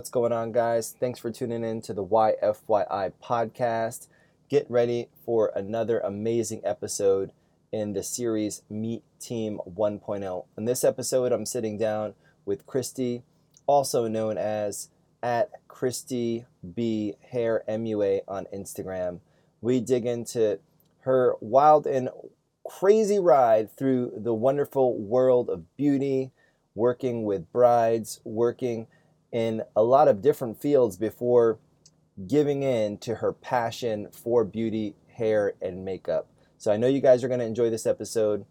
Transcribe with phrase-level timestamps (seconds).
[0.00, 0.96] What's going on, guys?
[0.98, 4.08] Thanks for tuning in to the YFYI podcast.
[4.48, 7.32] Get ready for another amazing episode
[7.70, 10.46] in the series Meet Team 1.0.
[10.56, 12.14] In this episode, I'm sitting down
[12.46, 13.24] with Christie,
[13.66, 14.88] also known as
[15.22, 19.20] at Christie B Hair MUA on Instagram.
[19.60, 20.60] We dig into
[21.00, 22.08] her wild and
[22.66, 26.30] crazy ride through the wonderful world of beauty,
[26.74, 28.86] working with brides, working
[29.32, 31.58] in a lot of different fields before
[32.26, 36.28] giving in to her passion for beauty, hair, and makeup.
[36.58, 38.44] So I know you guys are going to enjoy this episode.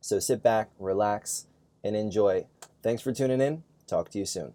[0.00, 1.46] So sit back, relax,
[1.82, 2.46] and enjoy.
[2.82, 3.62] Thanks for tuning in.
[3.86, 4.54] Talk to you soon.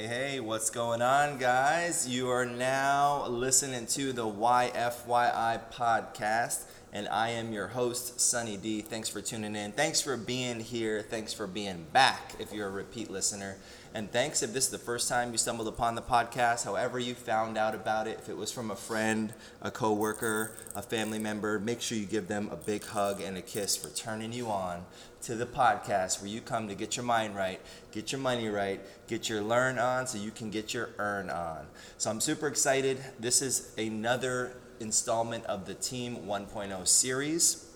[0.00, 2.08] Hey, hey, what's going on, guys?
[2.08, 8.80] You are now listening to the YFYI podcast, and I am your host, Sonny D.
[8.80, 9.72] Thanks for tuning in.
[9.72, 11.02] Thanks for being here.
[11.02, 13.56] Thanks for being back if you're a repeat listener.
[13.94, 17.14] And thanks if this is the first time you stumbled upon the podcast, however you
[17.14, 21.58] found out about it, if it was from a friend, a coworker, a family member,
[21.58, 24.84] make sure you give them a big hug and a kiss for turning you on
[25.22, 27.60] to the podcast where you come to get your mind right,
[27.92, 31.66] get your money right, get your learn on so you can get your earn on.
[31.98, 32.98] So I'm super excited.
[33.18, 37.66] This is another installment of the Team 1.0 series.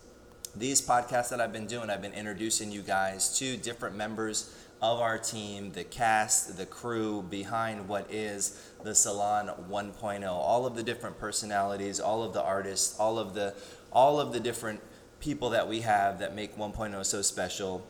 [0.56, 5.00] These podcasts that I've been doing, I've been introducing you guys to different members of
[5.00, 10.28] our team, the cast, the crew behind what is the Salon 1.0.
[10.28, 13.54] All of the different personalities, all of the artists, all of the
[13.92, 14.80] all of the different
[15.20, 17.86] people that we have that make 1.0 so special.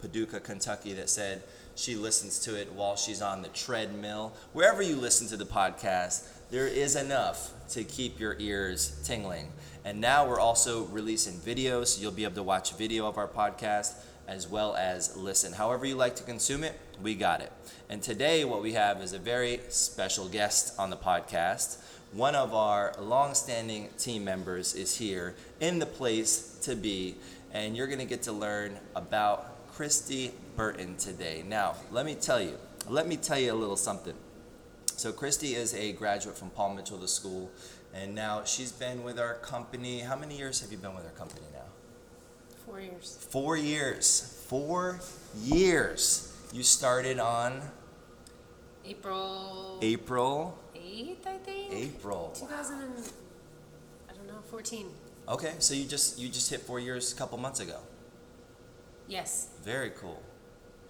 [0.02, 1.44] Paducah, Kentucky that said
[1.76, 4.34] she listens to it while she's on the treadmill.
[4.54, 9.48] Wherever you listen to the podcast, there is enough to keep your ears tingling.
[9.86, 13.28] And now we're also releasing videos, so you'll be able to watch video of our
[13.28, 13.96] podcast
[14.28, 15.54] as well as listen.
[15.54, 17.52] However, you like to consume it, we got it.
[17.90, 21.78] And today, what we have is a very special guest on the podcast.
[22.14, 27.16] One of our long-standing team members is here in the place to be,
[27.52, 31.44] and you're going to get to learn about Christie Burton today.
[31.48, 32.58] Now, let me tell you,
[32.88, 34.14] let me tell you a little something.
[34.86, 37.50] So, Christie is a graduate from Paul Mitchell the School,
[37.92, 40.02] and now she's been with our company.
[40.02, 41.66] How many years have you been with our company now?
[42.68, 43.18] Four years.
[43.32, 44.44] Four years.
[44.48, 45.00] Four
[45.42, 46.32] years.
[46.54, 47.60] You started on
[48.86, 50.60] April April.
[50.76, 51.74] 8th, I think.
[51.74, 52.32] April.
[52.36, 53.12] 2000 and,
[54.08, 54.86] I don't know, 14.
[55.30, 57.80] Okay, so you just you just hit four years a couple months ago.
[59.14, 59.50] Yes.
[59.64, 60.20] Very cool.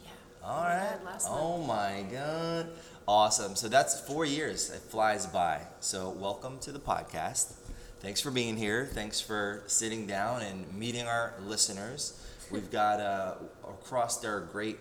[0.02, 0.12] Yeah.
[0.46, 0.96] All right.
[0.96, 1.04] Oh my.
[1.04, 1.68] God, last month.
[1.68, 2.70] my god.
[3.06, 3.58] Awesome.
[3.58, 4.70] So that's four years.
[4.70, 5.60] It flies by.
[5.82, 7.52] So welcome to the podcast.
[8.00, 8.86] Thanks for being here.
[8.86, 12.18] Thanks for sitting down and meeting our listeners.
[12.50, 13.34] We've got uh,
[13.66, 14.80] across our great,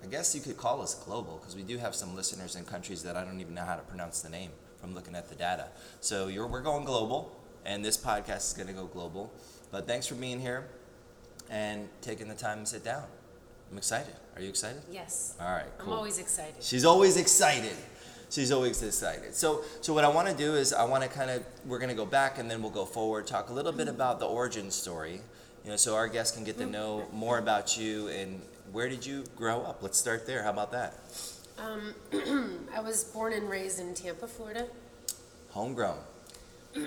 [0.00, 3.02] I guess you could call us global because we do have some listeners in countries
[3.02, 5.66] that I don't even know how to pronounce the name from looking at the data.
[6.00, 9.32] So you're, we're going global, and this podcast is going to go global.
[9.72, 10.68] But thanks for being here
[11.50, 13.04] and taking the time to sit down.
[13.70, 14.14] I'm excited.
[14.36, 14.82] Are you excited?
[14.90, 15.34] Yes.
[15.40, 15.92] All right, Cool.
[15.92, 16.54] I'm always excited.
[16.60, 17.76] She's always excited.
[18.30, 19.34] She's always excited.
[19.34, 21.90] So, so what I want to do is I want to kind of we're going
[21.90, 23.96] to go back and then we'll go forward, talk a little bit mm-hmm.
[23.96, 25.20] about the origin story.
[25.64, 26.72] You know, so our guests can get to mm-hmm.
[26.72, 28.40] know more about you and
[28.72, 29.82] where did you grow up?
[29.82, 30.42] Let's start there.
[30.42, 30.94] How about that?
[31.58, 31.94] Um,
[32.74, 34.66] I was born and raised in Tampa, Florida.
[35.50, 35.98] Homegrown.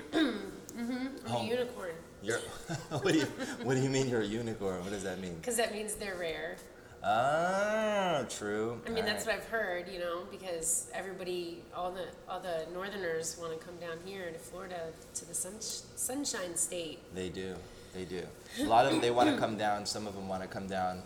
[0.75, 1.07] Mm-hmm.
[1.25, 1.45] I'm Home.
[1.45, 1.95] a unicorn.
[2.25, 2.39] You're,
[2.89, 3.25] what do you
[3.63, 4.81] what do you mean you're a unicorn?
[4.81, 5.35] What does that mean?
[5.35, 6.55] Because that means they're rare.
[7.03, 8.81] Ah, true.
[8.87, 12.65] I mean, that's All what I've heard, you know, because everybody, all the all the
[12.73, 14.79] Northerners want to come down here to Florida
[15.13, 16.97] to the sun, Sunshine State.
[17.13, 17.53] They do.
[17.93, 18.23] They do.
[18.59, 19.85] A lot of them they want to come down.
[19.85, 21.03] Some of them want to come down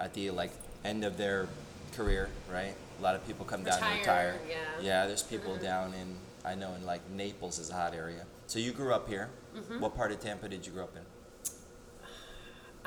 [0.00, 0.52] at the like
[0.82, 1.46] end of their
[1.94, 2.74] career, right?
[2.98, 4.40] A lot of people come down and Retire, retire.
[4.48, 4.56] yeah.
[4.80, 8.24] Yeah, there's people down in I know in like Naples is a hot area.
[8.46, 9.28] So you grew up here.
[9.56, 9.80] Mm-hmm.
[9.80, 11.02] What part of Tampa did you grow up in?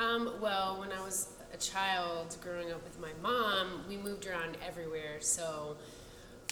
[0.04, 4.58] Um, well, when I was a child growing up with my mom, we moved around
[4.66, 5.18] everywhere.
[5.22, 5.78] So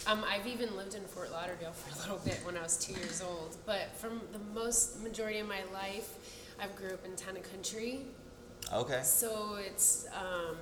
[0.06, 2.92] Um, I've even lived in Fort Lauderdale for a little bit when I was two
[2.92, 3.56] years old.
[3.66, 6.14] But from the most majority of my life,
[6.60, 8.02] I've grew up in town and country.
[8.72, 9.00] Okay.
[9.02, 10.56] So it's um,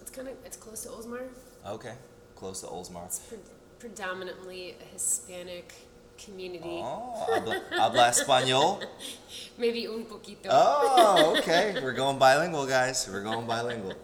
[0.00, 1.28] it's kind of it's close to Oldsmar.
[1.66, 1.94] Okay.
[2.36, 3.04] Close to Oldsmar.
[3.06, 3.38] It's pre-
[3.78, 5.74] predominantly a Hispanic
[6.24, 6.80] community.
[6.82, 8.84] Oh, habla, habla español.
[9.58, 10.48] Maybe un poquito.
[10.50, 11.74] Oh, okay.
[11.82, 13.08] We're going bilingual, guys.
[13.10, 13.94] We're going bilingual.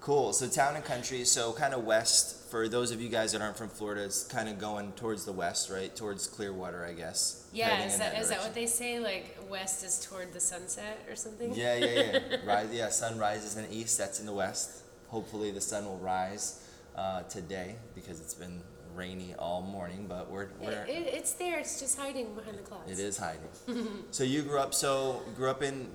[0.00, 0.32] Cool.
[0.32, 1.24] So town and country.
[1.24, 2.36] So kind of west.
[2.50, 5.32] For those of you guys that aren't from Florida, it's kind of going towards the
[5.32, 5.94] west, right?
[5.94, 7.46] Towards Clearwater, I guess.
[7.52, 8.98] yeah, is in that, is that what they say?
[8.98, 11.54] Like west is toward the sunset or something?
[11.54, 12.36] Yeah, yeah, yeah.
[12.44, 14.82] Rise, yeah, sun rises in the east, sets in the west.
[15.08, 16.60] Hopefully, the sun will rise
[16.96, 18.62] uh, today because it's been
[18.94, 20.06] rainy all morning.
[20.08, 21.58] But we're, we're It, it, it's there.
[21.58, 22.90] It's just hiding behind the clouds.
[22.90, 23.88] it is hiding.
[24.10, 24.74] so you grew up.
[24.74, 25.88] So grew up in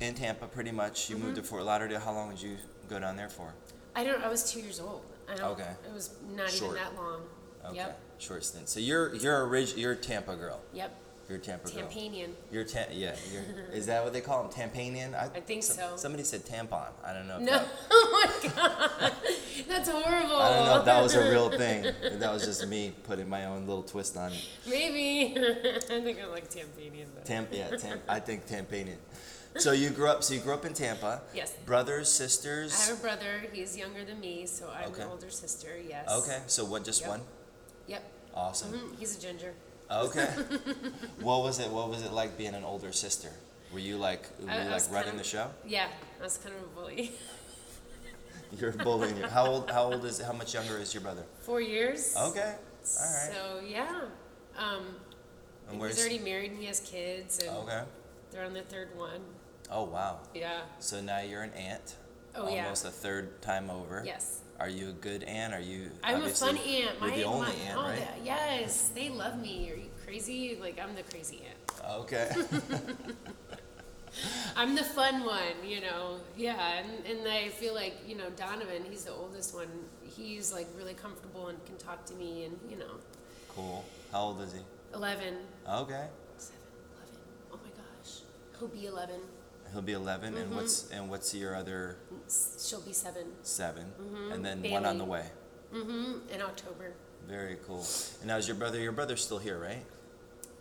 [0.00, 1.08] in Tampa, pretty much.
[1.08, 1.24] You Mm-hmm.
[1.26, 2.00] moved to Fort Lauderdale.
[2.00, 2.56] How long did you
[2.88, 3.54] go down there for?
[3.96, 4.22] I don't.
[4.22, 5.02] I was two years old.
[5.40, 5.62] Okay.
[5.88, 6.72] It was not Short.
[6.76, 7.22] even that long.
[7.66, 8.00] Okay, Yep.
[8.18, 8.68] short stint.
[8.68, 10.60] So you're you're a orig- you're a Tampa girl.
[10.74, 10.94] Yep.
[11.28, 11.82] You're a Tampa girl.
[11.86, 12.30] Tampanian.
[12.52, 13.14] You're ta- yeah.
[13.32, 13.42] You're,
[13.72, 14.52] is that what they call them?
[14.52, 15.14] Tampanian?
[15.14, 15.92] I think so.
[15.96, 16.86] Somebody said tampon.
[17.04, 17.38] I don't know.
[17.38, 17.52] No.
[17.52, 19.12] that- Oh my god.
[19.68, 20.36] That's horrible.
[20.36, 21.84] I don't know if that was a real thing.
[22.18, 24.44] That was just me putting my own little twist on it.
[24.68, 25.34] Maybe.
[25.38, 27.22] I think I like Tampanian though.
[27.24, 28.98] Tamp, yeah, Tamp, I think Tampanian.
[29.56, 30.24] So you grew up.
[30.24, 31.22] So you grew up in Tampa.
[31.32, 31.52] Yes.
[31.64, 32.74] Brothers, sisters.
[32.74, 33.44] I have a brother.
[33.52, 35.02] He's younger than me, so I'm Okay.
[35.04, 35.68] the older sister.
[35.88, 36.08] Yes.
[36.10, 36.40] Okay.
[36.48, 36.84] So what?
[36.84, 37.10] Just Yep.
[37.10, 37.20] one.
[37.86, 38.02] Yep.
[38.34, 38.72] Awesome.
[38.72, 39.54] hmm He's a ginger.
[39.90, 40.26] Okay.
[41.20, 41.70] what was it?
[41.70, 43.30] What was it like being an older sister?
[43.72, 45.50] Were you like were I- you I like running kind the show?
[45.66, 45.88] Yeah,
[46.20, 47.12] I was kind of a bully.
[48.60, 49.16] You're bullying.
[49.22, 49.70] How old?
[49.70, 50.20] How old is?
[50.20, 51.24] How much younger is your brother?
[51.40, 52.14] Four years.
[52.16, 52.54] Okay.
[53.00, 53.32] All right.
[53.32, 54.02] So yeah.
[54.56, 54.96] Um,
[55.68, 57.82] And he's already married and he has kids, and Okay.
[58.30, 59.20] they're on their third one.
[59.70, 60.18] Oh wow.
[60.34, 60.60] Yeah.
[60.78, 61.96] So now you're an aunt.
[62.36, 62.62] Oh yeah.
[62.64, 64.02] Almost a third time over.
[64.06, 64.40] Yes.
[64.60, 65.52] Are you a good aunt?
[65.52, 65.90] Are you?
[66.02, 66.66] I'm a fun aunt.
[66.66, 68.18] You're My, the only my, aunt, oh, right?
[68.18, 69.70] the- yes, they love me.
[69.72, 70.56] Are you crazy?
[70.60, 71.90] Like I'm the crazy aunt.
[72.00, 72.30] Okay.
[74.56, 76.18] I'm the fun one, you know.
[76.36, 78.84] Yeah, and, and I feel like you know Donovan.
[78.88, 79.68] He's the oldest one.
[80.04, 82.94] He's like really comfortable and can talk to me, and you know,
[83.48, 83.84] cool.
[84.12, 84.60] How old is he?
[84.94, 85.34] 11,
[85.68, 86.06] Okay.
[86.38, 86.56] 7,
[86.94, 87.20] 11.
[87.52, 88.20] Oh my gosh,
[88.58, 89.16] he'll be 11.
[89.74, 90.42] He'll be 11 Mm-hmm.
[90.42, 91.98] and what's and what's your other
[92.58, 93.22] She'll be 7.
[93.42, 93.84] 7
[94.32, 95.26] And then one on the way.
[95.74, 96.32] Mm-hmm.
[96.32, 96.92] In October.
[97.28, 97.84] Very cool.
[98.20, 99.84] And now is your brother your brother's still here, right?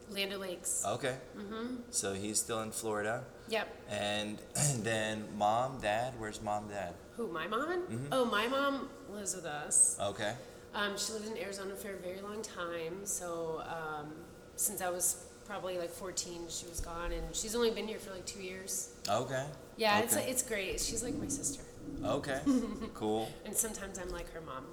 [0.10, 0.84] Land Lakes.
[0.86, 1.16] Okay.
[1.38, 1.76] Mm-hmm.
[1.92, 3.24] So he's still in Florida.
[3.50, 3.68] Yep.
[3.90, 4.40] And
[4.80, 6.94] then mom, dad, where's mom, dad?
[7.16, 7.28] Who?
[7.28, 7.84] My mom?
[7.84, 8.06] Mm-hmm.
[8.12, 9.98] Oh, my mom lives with us.
[10.02, 10.34] Okay.
[10.74, 13.06] Um, she lived in Arizona for a very long time.
[13.06, 14.12] So um,
[14.56, 18.12] since I was probably like 14, she was gone, and she's only been here for
[18.12, 18.93] like two years.
[19.10, 19.46] Okay.
[19.78, 20.30] Yeah, it's Okay.
[20.30, 20.80] it's great.
[20.80, 21.64] She's like my sister,
[22.06, 22.40] Okay.
[22.94, 23.30] cool.
[23.46, 24.66] and sometimes I'm like her mom.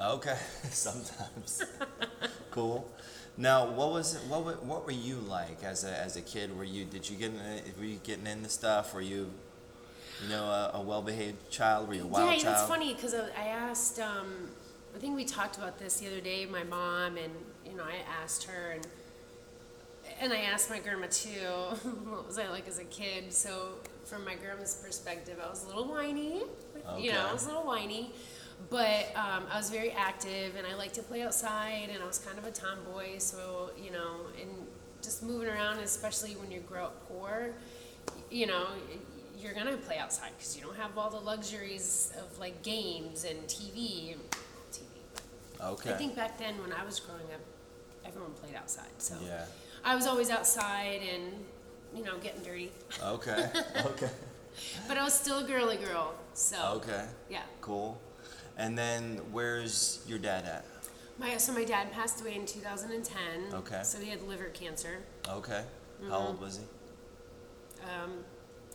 [0.00, 0.38] Okay.
[0.70, 1.62] Sometimes.
[2.52, 2.88] cool.
[3.36, 6.56] Now, what was it, what wa- what were you like as a as a kid?
[6.56, 7.40] Were you did you get in,
[7.78, 8.94] were you getting into stuff?
[8.94, 9.28] Were you
[10.22, 11.88] you know a, a well behaved child?
[11.88, 12.56] Were you a wild yeah, child?
[12.60, 13.98] it's funny because I, I asked.
[13.98, 14.50] Um,
[14.94, 16.46] I think we talked about this the other day.
[16.46, 17.32] My mom and
[17.66, 18.86] you know I asked her and
[20.20, 21.30] and I asked my grandma too.
[22.08, 23.32] what was I like as a kid?
[23.32, 26.42] So from my grandma's perspective, I was a little whiny.
[26.98, 28.12] You know, I was a little whiny.
[28.70, 32.18] But um, I was very active and I liked to play outside and I was
[32.18, 33.18] kind of a tomboy.
[33.18, 34.50] So, you know, and
[35.02, 37.50] just moving around, especially when you grow up poor,
[38.30, 38.66] you know,
[39.38, 43.24] you're going to play outside because you don't have all the luxuries of like games
[43.24, 44.16] and TV.
[44.72, 44.84] TV.
[45.60, 45.90] Okay.
[45.90, 47.40] I think back then when I was growing up,
[48.04, 48.90] everyone played outside.
[48.98, 49.44] So Yeah.
[49.84, 51.32] I was always outside and,
[51.94, 52.70] you know, getting dirty.
[53.02, 53.48] Okay.
[53.86, 54.10] okay.
[54.88, 56.14] But I was still a girly girl.
[56.34, 57.04] So, Okay.
[57.30, 57.42] yeah.
[57.60, 57.96] Cool.
[58.56, 60.64] And then where's your dad at?
[61.16, 63.54] My, so my dad passed away in 2010.
[63.54, 63.80] Okay.
[63.84, 64.98] So he had liver cancer.
[65.28, 65.62] Okay.
[66.02, 66.10] Mm-hmm.
[66.10, 66.64] How old was he?
[67.84, 68.24] Um,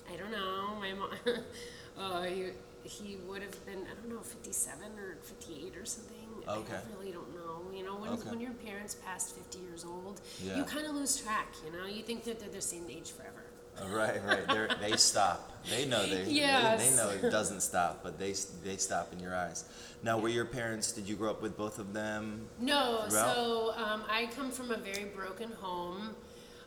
[0.10, 0.76] I don't know.
[0.80, 1.10] My mom,
[2.00, 2.52] uh, he,
[2.84, 6.16] he would have been, I don't know, 57 or 58 or something.
[6.48, 6.76] Okay.
[6.76, 7.33] I really don't know.
[7.74, 8.30] You know, when, Okay.
[8.30, 10.58] when your parents past 50 years old, Yeah.
[10.58, 11.86] you kind of lose track, you know?
[11.86, 13.44] You think that they're the same age forever.
[13.82, 14.48] Oh, right, right.
[14.48, 15.52] They're, they stop.
[15.68, 19.34] They know they, they- they, know it doesn't stop, but they they stop in your
[19.36, 19.66] eyes.
[20.04, 20.92] Now, were your parents?
[20.92, 22.48] Did you grow up with both of them?
[22.60, 23.36] No, Throughout?
[23.36, 26.10] so um, I come from a very broken home.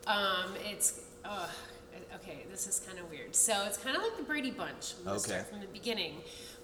[0.08, 1.46] Um, it's uh,
[2.16, 2.44] okay.
[2.50, 3.36] This is kind of weird.
[3.36, 4.94] So it's kind of like the Brady Bunch.
[5.06, 5.18] I'm Okay.
[5.20, 6.14] start from the beginning.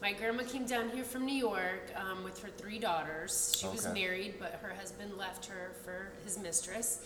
[0.02, 3.54] My grandma came down here from New York um, with her three daughters.
[3.56, 4.02] She was Okay.
[4.02, 6.98] married, but her husband left her for his mistress.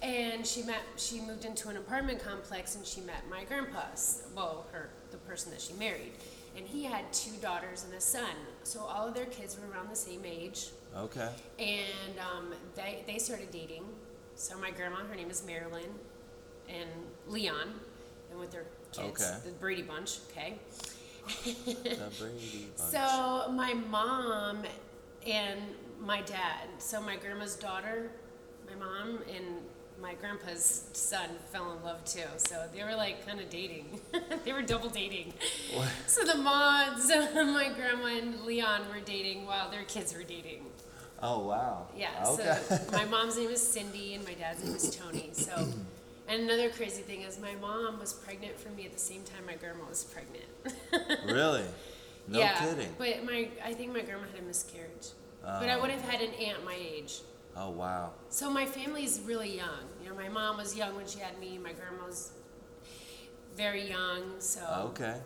[0.00, 0.82] And she met.
[0.96, 4.22] She moved into an apartment complex, and she met my grandpa's.
[4.36, 6.12] Well, her the person that she married,
[6.56, 8.30] and he had two daughters and a son.
[8.62, 11.28] So all of their kids were around the same age Okay.
[11.58, 13.84] and um, they they started dating.
[14.36, 15.90] So my grandma, her name is Marilyn,
[16.68, 16.90] and
[17.26, 17.72] Leon,
[18.30, 19.36] and with their kids, Okay.
[19.46, 20.18] the Brady Bunch.
[20.30, 20.58] Okay.
[21.64, 22.90] The Brady Bunch.
[22.90, 24.64] So my mom
[25.26, 25.60] and
[26.00, 26.68] my dad.
[26.78, 28.10] So my grandma's daughter,
[28.68, 29.44] my mom, and
[30.00, 32.20] my grandpa's son fell in love too.
[32.36, 34.00] So they were like kind of dating.
[34.44, 35.32] they were double dating.
[35.74, 35.88] What?
[36.06, 40.66] So the mom, so my grandma and Leon were dating while their kids were dating.
[41.22, 41.86] Oh wow.
[41.96, 42.24] Yeah.
[42.26, 42.58] Okay.
[42.68, 45.30] So my mom's name is Cindy and my dad's name is Tony.
[45.32, 45.66] So,
[46.28, 49.44] and another crazy thing is my mom was pregnant for me at the same time
[49.46, 50.44] my grandma was pregnant.
[51.26, 51.64] really?
[52.28, 52.94] No yeah, kidding.
[52.98, 55.08] But my, I think my grandma had a miscarriage.
[55.42, 55.80] But I Oh.
[55.82, 57.20] would have had an aunt my age.
[57.56, 58.12] Oh wow.
[58.28, 59.84] So my family's really young.
[60.02, 61.56] You know, my mom was young when she had me.
[61.58, 62.32] My grandma was
[63.56, 64.40] very young.
[64.40, 64.60] So.
[64.90, 65.16] Okay.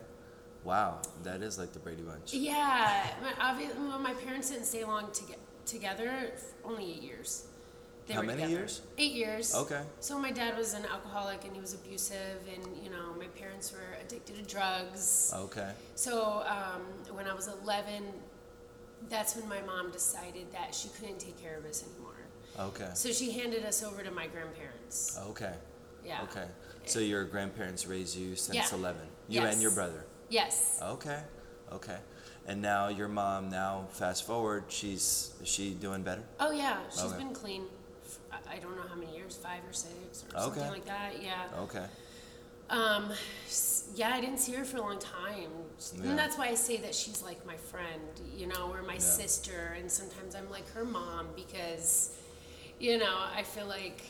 [0.63, 1.01] Wow.
[1.23, 2.33] That is like the Brady Bunch.
[2.33, 6.31] Yeah, my, obviously, well, my parents didn't stay long to get together.
[6.63, 7.47] Only eight years.
[8.11, 8.59] They How were many together.
[8.59, 8.81] years?
[8.97, 9.55] Eight years.
[9.55, 9.81] Okay.
[10.01, 13.71] So my dad was an alcoholic and he was abusive, and you know my parents
[13.71, 15.31] were addicted to drugs.
[15.33, 15.71] Okay.
[15.95, 18.03] So um, when I was 11,
[19.07, 22.11] that's when my mom decided that she couldn't take care of us anymore.
[22.59, 22.89] Okay.
[22.95, 25.17] So she handed us over to my grandparents.
[25.29, 25.53] Okay.
[26.05, 26.23] Yeah.
[26.23, 26.47] Okay.
[26.83, 28.77] So your grandparents raised you since Yeah.
[28.77, 29.01] 11.
[29.29, 29.53] You Yes.
[29.53, 30.05] and your brother.
[30.27, 30.79] Yes.
[30.81, 31.21] Okay.
[31.71, 31.97] Okay.
[32.45, 36.23] And now your mom now fast forward, she's is she doing better?
[36.41, 37.17] Oh yeah, she's Okay.
[37.17, 37.67] been clean.
[38.49, 40.45] I- don't know how many years, five or six or Okay.
[40.45, 41.21] something like that.
[41.21, 41.45] Yeah.
[41.61, 41.85] Okay.
[42.69, 43.11] Um,
[43.95, 45.51] yeah, I didn't see her for a long time,
[45.95, 46.09] Yeah.
[46.09, 48.01] and that's why I say that she's like my friend,
[48.33, 48.99] you know, or my Yeah.
[48.99, 52.11] sister, and sometimes I'm like her mom because,
[52.79, 54.01] you know, I feel like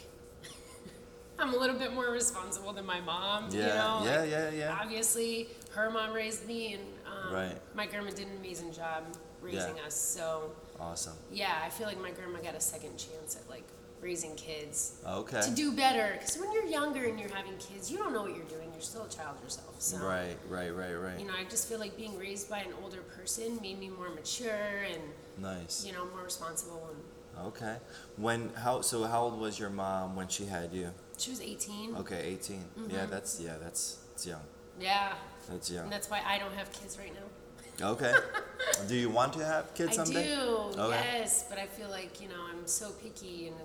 [1.39, 3.49] I'm a little bit more responsible than my mom.
[3.49, 3.59] Yeah.
[3.59, 4.01] You know?
[4.11, 4.77] yeah, yeah, yeah.
[4.79, 7.57] Obviously, her mom raised me, and um, Right.
[7.73, 9.05] my grandma did an amazing job
[9.41, 9.85] raising Yeah.
[9.85, 9.95] us.
[9.95, 11.17] So Awesome.
[11.31, 13.63] yeah, I feel like my grandma got a second chance at like
[14.01, 15.41] raising kids Okay.
[15.41, 16.13] to do better.
[16.13, 18.69] Because when you're younger and you're having kids, you don't know what you're doing.
[18.73, 19.75] You're still a child yourself.
[19.79, 21.19] So, Right, right, right, right.
[21.19, 24.09] you know, I just feel like being raised by an older person made me more
[24.09, 25.01] mature and,
[25.37, 25.85] nice.
[25.85, 26.89] you know, more responsible.
[26.89, 27.77] And Okay.
[28.17, 30.91] When how so how old was your mom when she had you?
[31.17, 31.95] she was 18.
[31.97, 32.57] Okay, 18.
[32.89, 33.09] Yeah, mm-hmm.
[33.11, 34.41] that's yeah, that's it's young.
[34.79, 35.13] Yeah.
[35.49, 35.89] That's And young.
[35.89, 37.87] that's why I don't have kids right now.
[37.93, 38.13] Okay.
[38.87, 40.33] do you want to have kids someday?
[40.33, 40.45] I do,
[40.81, 41.01] Okay.
[41.19, 41.45] yes.
[41.49, 43.55] But I feel like, you know, I'm so picky and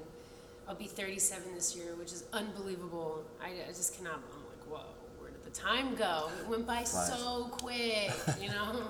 [0.68, 3.24] I'll be 37 this year, which is unbelievable.
[3.40, 4.86] I, I just cannot, I'm like, whoa,
[5.20, 6.28] where did the time go?
[6.40, 7.08] It went by Flies.
[7.08, 8.82] so quick, you know?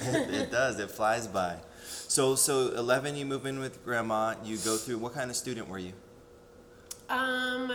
[0.00, 0.78] it, it does.
[0.78, 1.56] It flies by.
[1.84, 5.68] So so 11 you move in with grandma, you go through what kind of student
[5.68, 5.92] were you?
[7.08, 7.70] Um,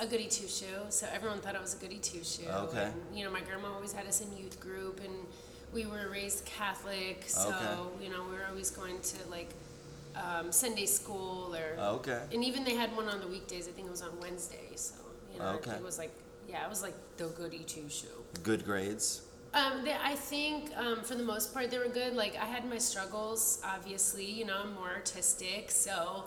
[0.00, 0.66] a goody two shoe.
[0.88, 2.48] So everyone thought I was a goody two shoe.
[2.48, 2.84] Okay.
[2.84, 5.14] And, you know, my grandma always had us in youth group, and
[5.72, 8.04] we were raised Catholic, so Okay.
[8.04, 9.50] you know we were always going to like
[10.16, 11.80] um, Sunday school or.
[11.96, 12.20] Okay.
[12.32, 13.68] And even they had one on the weekdays.
[13.68, 14.70] I think it was on Wednesday.
[14.76, 14.94] So
[15.32, 15.72] you know, Okay.
[15.72, 16.12] it was like
[16.48, 18.06] yeah, it was like the goody two shoe.
[18.42, 19.22] Good grades.
[19.54, 22.14] Um, they, I think um, for the most part they were good.
[22.14, 24.24] Like I had my struggles, obviously.
[24.24, 26.24] You know, I'm more artistic, so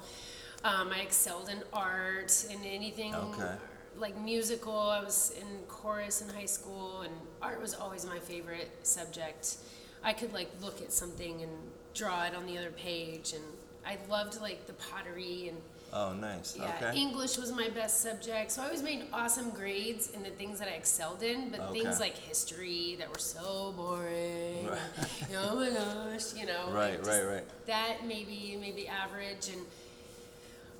[0.63, 3.55] um, I excelled in art and anything Okay.
[3.97, 4.77] like musical.
[4.77, 9.57] I was in chorus in high school, and art was always my favorite subject.
[10.03, 11.51] I could like look at something and
[11.95, 13.43] draw it on the other page, and
[13.85, 15.57] I loved like the pottery and
[15.93, 16.57] Oh, nice.
[16.59, 16.99] yeah, okay.
[16.99, 20.67] English was my best subject, so I always made awesome grades in the things that
[20.67, 21.49] I excelled in.
[21.49, 21.79] But Okay.
[21.79, 24.77] things like history that were so boring, Right.
[25.37, 27.43] oh my gosh, you know, Right, right, right.
[27.65, 29.65] That maybe maybe average and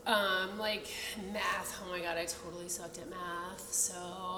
[0.07, 0.88] um, like
[1.33, 1.79] math.
[1.85, 3.71] Oh my god, I totally sucked at math.
[3.71, 3.93] So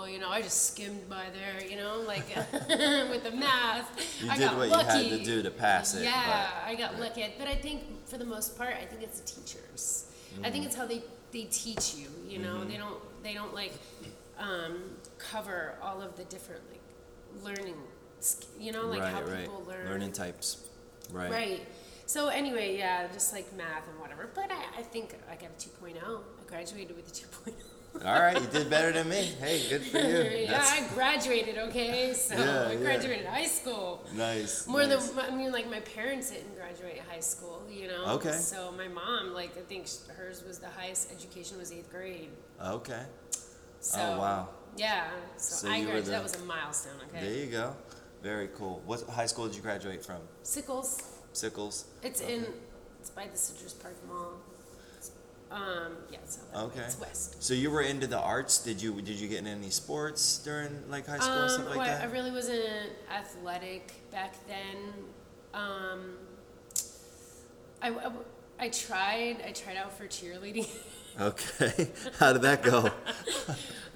[0.09, 1.67] you know, I just skimmed by there.
[1.69, 2.25] You know, like
[2.69, 4.21] with the math.
[4.23, 5.03] You I did got what lucky.
[5.03, 6.03] you had to do to pass it.
[6.03, 7.01] Yeah, but- I got right.
[7.01, 7.33] lucky.
[7.37, 10.05] But I think for the most part, I think it's the teachers.
[10.43, 10.51] I Mm.
[10.51, 12.07] think it's how they, they teach you.
[12.27, 12.69] You know, Mm-hmm.
[12.69, 13.73] they don't they don't like
[14.39, 14.77] um,
[15.17, 17.75] cover all of the different like learning.
[18.59, 19.41] You know, like right, how right.
[19.41, 19.85] people learn.
[19.87, 20.67] Learning types.
[21.11, 21.31] Right.
[21.31, 21.61] Right.
[22.07, 24.29] So anyway, yeah, just like math and whatever.
[24.33, 25.97] But I, I think I got a 2.0.
[26.01, 27.53] I graduated with a 2.0.
[28.05, 29.23] All right, you did better than me.
[29.41, 30.05] Hey, good for you.
[30.45, 31.57] yeah, That's I graduated.
[31.57, 32.79] Okay, so Yeah, I yeah.
[32.79, 34.05] graduated high school.
[34.15, 34.65] nice.
[34.67, 35.09] More nice.
[35.09, 38.05] than I mean, like my parents didn't graduate high school, you know.
[38.15, 38.31] Okay.
[38.31, 42.29] So my mom, like, I think hers was the highest education was eighth grade.
[42.63, 43.03] Okay.
[43.81, 44.49] So, Oh, wow.
[44.77, 45.07] Yeah.
[45.35, 46.05] So, So I graduated.
[46.05, 46.93] the- That was a milestone.
[47.09, 47.21] Okay.
[47.25, 47.75] There you go.
[48.23, 48.81] Very cool.
[48.85, 50.21] What high school did you graduate from?
[50.43, 51.01] Sickles.
[51.37, 51.85] Sickles.
[52.03, 52.45] It's in.
[52.99, 54.33] It's by the Citrus Park Mall.
[54.97, 55.11] It's,
[55.51, 55.93] um.
[56.11, 56.17] Yeah.
[56.53, 56.59] That.
[56.63, 56.79] Okay.
[56.81, 57.43] It's west.
[57.43, 58.57] So you were into the arts.
[58.63, 61.77] Did you did you get in any sports during like high school Um, stuff like
[61.77, 62.01] well, that?
[62.01, 64.93] I really wasn't athletic back then.
[65.53, 66.15] Um,
[67.81, 67.93] i
[68.59, 69.43] i tried.
[69.45, 70.67] I tried out for cheerleading.
[71.19, 71.89] Okay.
[72.19, 72.89] How did that go?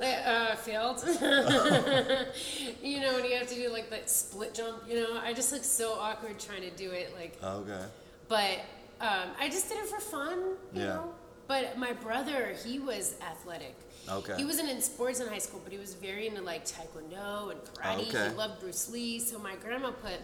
[0.01, 1.03] Uh, failed.
[2.81, 5.51] you know, when you have to do like that split jump, you know, I just
[5.51, 7.13] look so awkward trying to do it.
[7.15, 7.83] Like, Okay.
[8.27, 8.61] but
[8.99, 10.39] um, I just did it for fun,
[10.73, 10.85] you Yeah.
[10.95, 11.13] know.
[11.47, 13.75] But my brother, he was athletic.
[14.09, 14.35] Okay.
[14.37, 17.59] He wasn't in sports in high school, but he was very into like taekwondo and
[17.63, 18.07] karate.
[18.09, 18.29] Okay.
[18.29, 19.19] He loved Bruce Lee.
[19.19, 20.19] So my grandma put,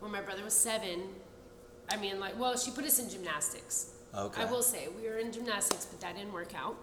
[0.00, 1.02] when my brother was seven,
[1.88, 3.90] I mean, like, well, she put us in gymnastics.
[4.16, 4.42] Okay.
[4.42, 6.76] I will say we were in gymnastics, but that didn't work out.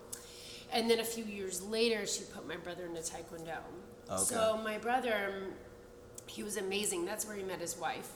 [0.71, 3.57] And then a few years later, she put my brother into taekwondo.
[4.09, 4.23] Okay.
[4.23, 5.33] So my brother,
[6.25, 7.05] he was amazing.
[7.05, 8.11] That's where he met his wife.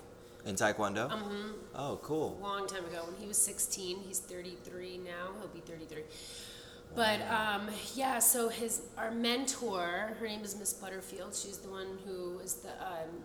[0.45, 1.09] In Taekwondo?
[1.09, 1.51] Mm-hmm.
[1.75, 2.37] Oh, cool.
[2.41, 6.01] long time ago when he was 16 he's 33 now he'll be 33
[6.95, 11.99] but um, yeah so his our mentor her name is miss butterfield she's the one
[12.05, 13.21] who is the um,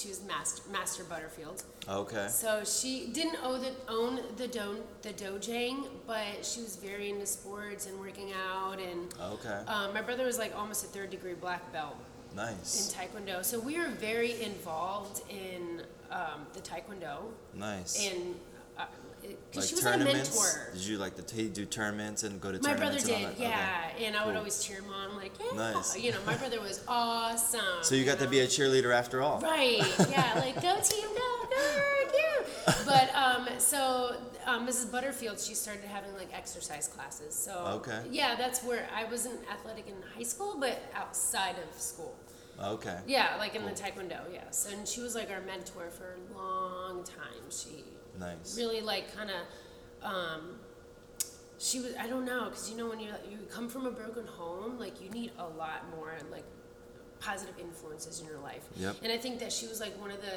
[0.00, 2.28] she was master, master butterfield Okay.
[2.28, 4.46] so she didn't own the, own the,
[5.02, 9.58] the dojang but she was very into sports and working out and Okay.
[9.68, 11.96] um, my brother was like almost a third degree black belt
[12.34, 12.38] in
[12.94, 17.22] taekwondo so we were very involved in um, the taekwondo
[17.54, 18.06] Nice.
[18.10, 18.34] and
[19.26, 20.30] uh, it- 'cause Like she was our tournaments?
[20.34, 20.70] mentor.
[20.74, 23.04] Did you like to t- do tournaments and go to My brother tournaments?
[23.08, 23.40] and all did, that?
[23.40, 24.04] yeah, Okay.
[24.06, 24.38] and I would Cool.
[24.38, 25.96] always cheer him on, like, yeah, Nice.
[25.98, 27.60] you know, my brother was awesome.
[27.82, 29.40] So you got to be a cheerleader after all.
[29.40, 29.78] right,
[30.10, 32.74] yeah, like go team, go, go, yeah.
[32.84, 34.90] But um, so um, Mrs.
[34.90, 37.34] Butterfield, she started having like exercise classes.
[37.34, 38.00] So Okay.
[38.10, 42.14] yeah, that's where I wasn't athletic in high school, but outside of school.
[42.62, 42.98] Okay.
[43.06, 44.66] Yeah, like in the taekwondo, yes.
[44.72, 47.50] And she was like our mentor for a long time.
[47.50, 47.84] She
[48.18, 48.56] Nice.
[48.56, 50.56] really like kind of um,
[51.58, 54.26] she was i don't know because you know when you you come from a broken
[54.26, 56.44] home like you need a lot more like
[57.20, 58.96] positive influences in your life Yep.
[59.02, 60.36] and i think that she was like one of the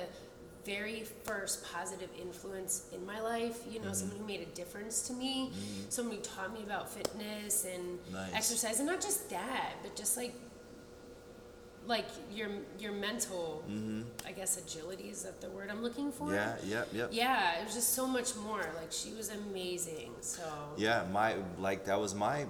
[0.66, 3.94] very first positive influence in my life you know Mm-hmm.
[3.94, 5.52] someone who made a difference to me
[5.90, 8.34] someone who taught me about fitness and Nice.
[8.34, 10.34] exercise and not just that but just like
[11.88, 13.64] like your your mental
[14.28, 16.70] i guess agility is that the word i'm looking for Mm-hmm.
[16.70, 16.78] Yeah.
[16.80, 16.88] Yep.
[16.94, 17.10] Yep.
[17.12, 18.60] yeah, it was just so much more.
[18.80, 20.12] Like she was amazing.
[20.22, 20.44] So
[20.78, 22.46] Yeah, my like that was my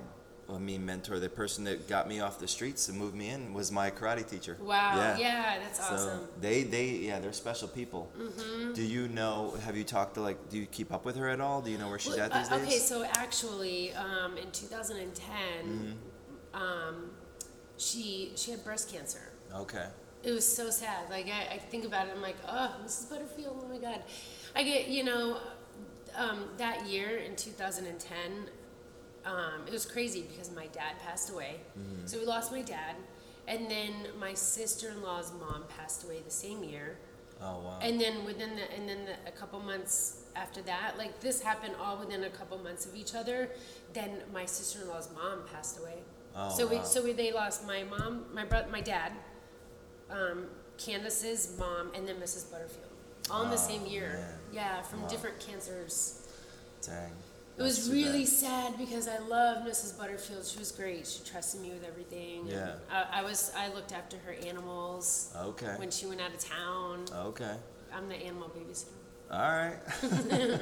[0.51, 3.53] I mean mentor, the person that got me off the streets and moved me in
[3.53, 4.57] was my karate teacher.
[4.59, 6.21] wow, yeah, that's So awesome.
[6.41, 8.11] they they yeah they're special people.
[8.19, 8.73] Mm-hmm.
[8.73, 9.53] Do you know?
[9.65, 10.39] Have you talked to like?
[10.49, 11.61] Do you keep up with her at all?
[11.61, 12.67] Do you know where she's Well, at these uh, days?
[12.67, 15.21] okay, so actually, um, in 2010,
[15.63, 16.61] Mm-hmm.
[16.61, 17.11] um,
[17.79, 19.31] she she had breast cancer.
[19.55, 19.87] Okay.
[20.21, 21.09] It was so sad.
[21.09, 23.09] Like I, I think about it, I'm like, oh, Mrs.
[23.09, 23.63] Butterfield.
[23.63, 24.03] Oh my God.
[24.55, 25.37] I get you know,
[26.15, 28.49] um, that year in 2010,
[29.25, 31.61] um, it was crazy because my dad passed away.
[31.79, 32.05] Mm-hmm.
[32.05, 32.95] So we lost my dad,
[33.47, 36.97] and then my sister-in-law's mom passed away the same year.
[37.41, 37.79] Oh wow.
[37.81, 41.75] And then within the, and then the, a couple months after that, like this happened
[41.79, 43.49] all within a couple months of each other.
[43.93, 45.99] Then my sister-in-law's mom passed away.
[46.35, 46.83] Oh, so we wow.
[46.83, 49.11] so we they lost my mom, my brother, my dad,
[50.09, 50.45] um,
[50.77, 52.49] Candace's mom, and then Mrs.
[52.51, 52.87] Butterfield,
[53.29, 54.13] all in the Oh, same year.
[54.13, 54.39] man.
[54.53, 55.07] Yeah, from Wow.
[55.09, 56.27] different cancers.
[56.81, 57.11] Dang.
[57.57, 58.29] It was too really bad.
[58.29, 59.97] sad because I loved Mrs.
[59.97, 60.45] Butterfield.
[60.45, 61.05] She was great.
[61.05, 62.41] She trusted me with everything.
[62.41, 62.75] and Yeah.
[62.89, 65.75] I, I was I looked after her animals Okay.
[65.77, 67.05] when she went out of town.
[67.13, 67.55] Okay.
[67.93, 68.93] I'm the animal babysitter.
[69.31, 69.75] All right.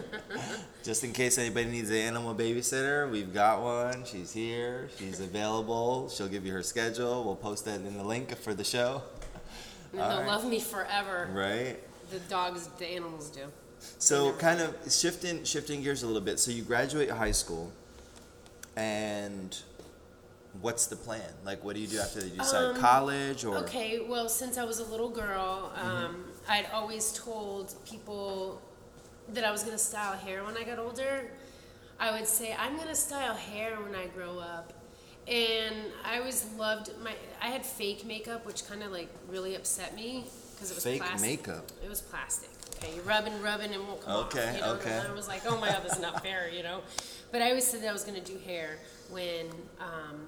[0.84, 4.04] Just in case anybody needs an animal babysitter, we've got one.
[4.06, 4.90] She's here.
[4.98, 6.10] She's available.
[6.10, 7.24] She'll give you her schedule.
[7.24, 9.02] We'll post that in the link for the show.
[9.94, 10.28] And All they'll right.
[10.28, 11.30] love me forever.
[11.32, 11.78] Right.
[12.12, 13.42] The dogs, the animals do.
[14.00, 16.40] So kind of shifting shifting gears a little bit.
[16.40, 17.72] So you graduate high school,
[18.76, 19.56] and
[20.62, 21.22] what's the plan?
[21.46, 22.22] Like, what do you do after?
[22.26, 26.22] You decide college or Um, Okay, well, since I was a little girl, Mm-hmm.
[26.50, 28.62] I'd always told people
[29.34, 31.30] that I was gonna style hair when I got older.
[32.00, 34.72] I would say I'm gonna style hair when I grow up,
[35.28, 37.14] and I always loved my.
[37.42, 41.02] I had fake makeup, which kind of like really upset me because it was Fake
[41.02, 41.22] plastic.
[41.30, 41.66] makeup?
[41.84, 42.50] It was plastic.
[42.78, 44.56] Okay, you rub and rub and it won't come Okay, off.
[44.56, 44.74] You know?
[44.74, 44.92] okay.
[45.00, 46.82] And I was like, oh my god, this is not fair, you know.
[47.32, 48.78] But I always said that I was gonna do hair
[49.10, 49.48] when.
[49.80, 50.28] Um,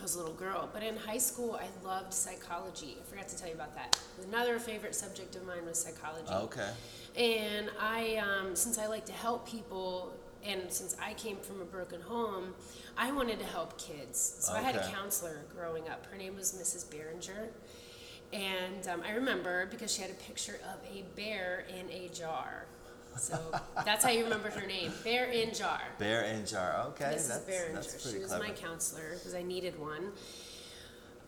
[0.00, 0.68] I was a little girl.
[0.72, 2.96] But in high school, I loved psychology.
[2.98, 4.00] I forgot to tell you about that.
[4.26, 6.32] Another favorite subject of mine was psychology.
[6.32, 6.70] okay?
[7.16, 11.64] And I, um, since I like to help people, and since I came from a
[11.64, 12.54] broken home,
[12.96, 14.36] I wanted to help kids.
[14.40, 16.06] So I had a counselor growing up.
[16.06, 16.86] Her name was Mrs.
[16.86, 17.48] Behringer.
[18.32, 22.64] And um, I remember because she had a picture of a bear in a jar.
[23.16, 23.38] So
[23.84, 25.80] that's how you remembered her name, Bear in Jar.
[25.98, 26.84] Bear and jar.
[26.88, 27.28] Okay, Mrs.
[27.28, 27.74] that's Behringer.
[27.74, 28.44] that's pretty she was clever.
[28.44, 30.12] my counselor because I needed one.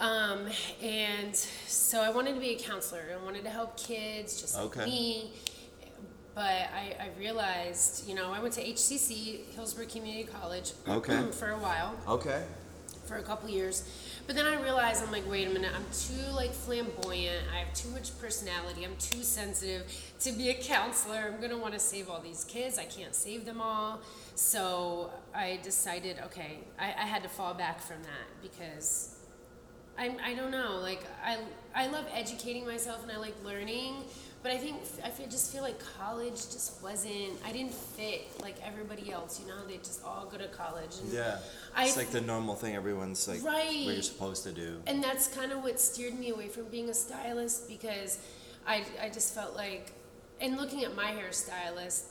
[0.00, 0.46] Um,
[0.82, 3.02] and so I wanted to be a counselor.
[3.20, 5.32] I wanted to help kids just like me.
[6.34, 11.20] but I, I realized, you know, I went to HCC, Hillsborough Community College, Okay.
[11.32, 12.42] for a while, Okay.
[13.06, 13.84] for a couple years.
[14.26, 17.46] But then I realized, I'm like, wait a minute, I'm too like flamboyant.
[17.52, 18.84] I have too much personality.
[18.84, 19.82] I'm too sensitive
[20.20, 21.32] to be a counselor.
[21.32, 22.78] I'm gonna want to save all these kids.
[22.78, 24.00] I can't save them all.
[24.34, 29.16] So I decided, okay, I, I had to fall back from that because
[29.98, 30.78] I, I don't know.
[30.80, 31.38] Like I
[31.74, 33.96] I love educating myself and I like learning,
[34.42, 37.38] but I think I feel, just feel like college just wasn't.
[37.44, 39.38] I didn't fit like everybody else.
[39.40, 40.98] You know, they just all go to college.
[41.02, 41.38] And Yeah.
[41.74, 43.72] I It's like the normal thing everyone's like what Right.
[43.86, 44.80] you're supposed to do.
[44.86, 48.18] and that's kind of what steered me away from being a stylist because
[48.66, 49.92] I, I just felt like
[50.40, 52.04] and looking at my hairstylist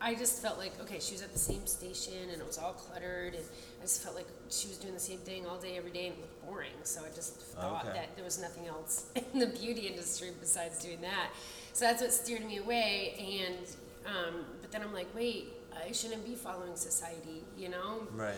[0.00, 2.72] i just felt like okay she was at the same station and it was all
[2.74, 3.44] cluttered and
[3.78, 6.14] i just felt like she was doing the same thing all day every day and
[6.16, 7.94] it looked boring so i just thought Okay.
[7.94, 11.30] that there was nothing else in the beauty industry besides doing that
[11.72, 13.14] so that's what steered me away
[13.46, 13.66] and
[14.06, 15.52] um, but then i'm like wait
[15.86, 18.34] i shouldn't be following society you know Right.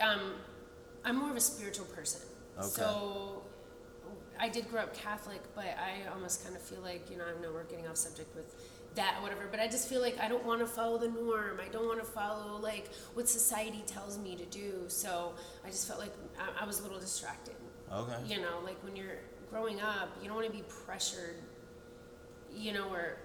[0.00, 0.32] um,
[1.06, 2.22] I'm more of a spiritual person.
[2.58, 2.66] Okay.
[2.66, 3.42] So
[4.40, 7.42] I did grow up Catholic, but I almost kind of feel like, you know, I
[7.42, 8.46] know we're getting off subject with
[8.94, 11.60] that or whatever, but I just feel like I don't want to follow the norm.
[11.64, 14.84] I don't want to follow like what society tells me to do.
[14.88, 15.32] So
[15.64, 17.54] I just felt like I, I was a little distracted.
[17.92, 18.16] Okay.
[18.26, 19.18] You know, like when you're
[19.50, 21.36] growing up, you don't want to be pressured,
[22.52, 23.18] you know, or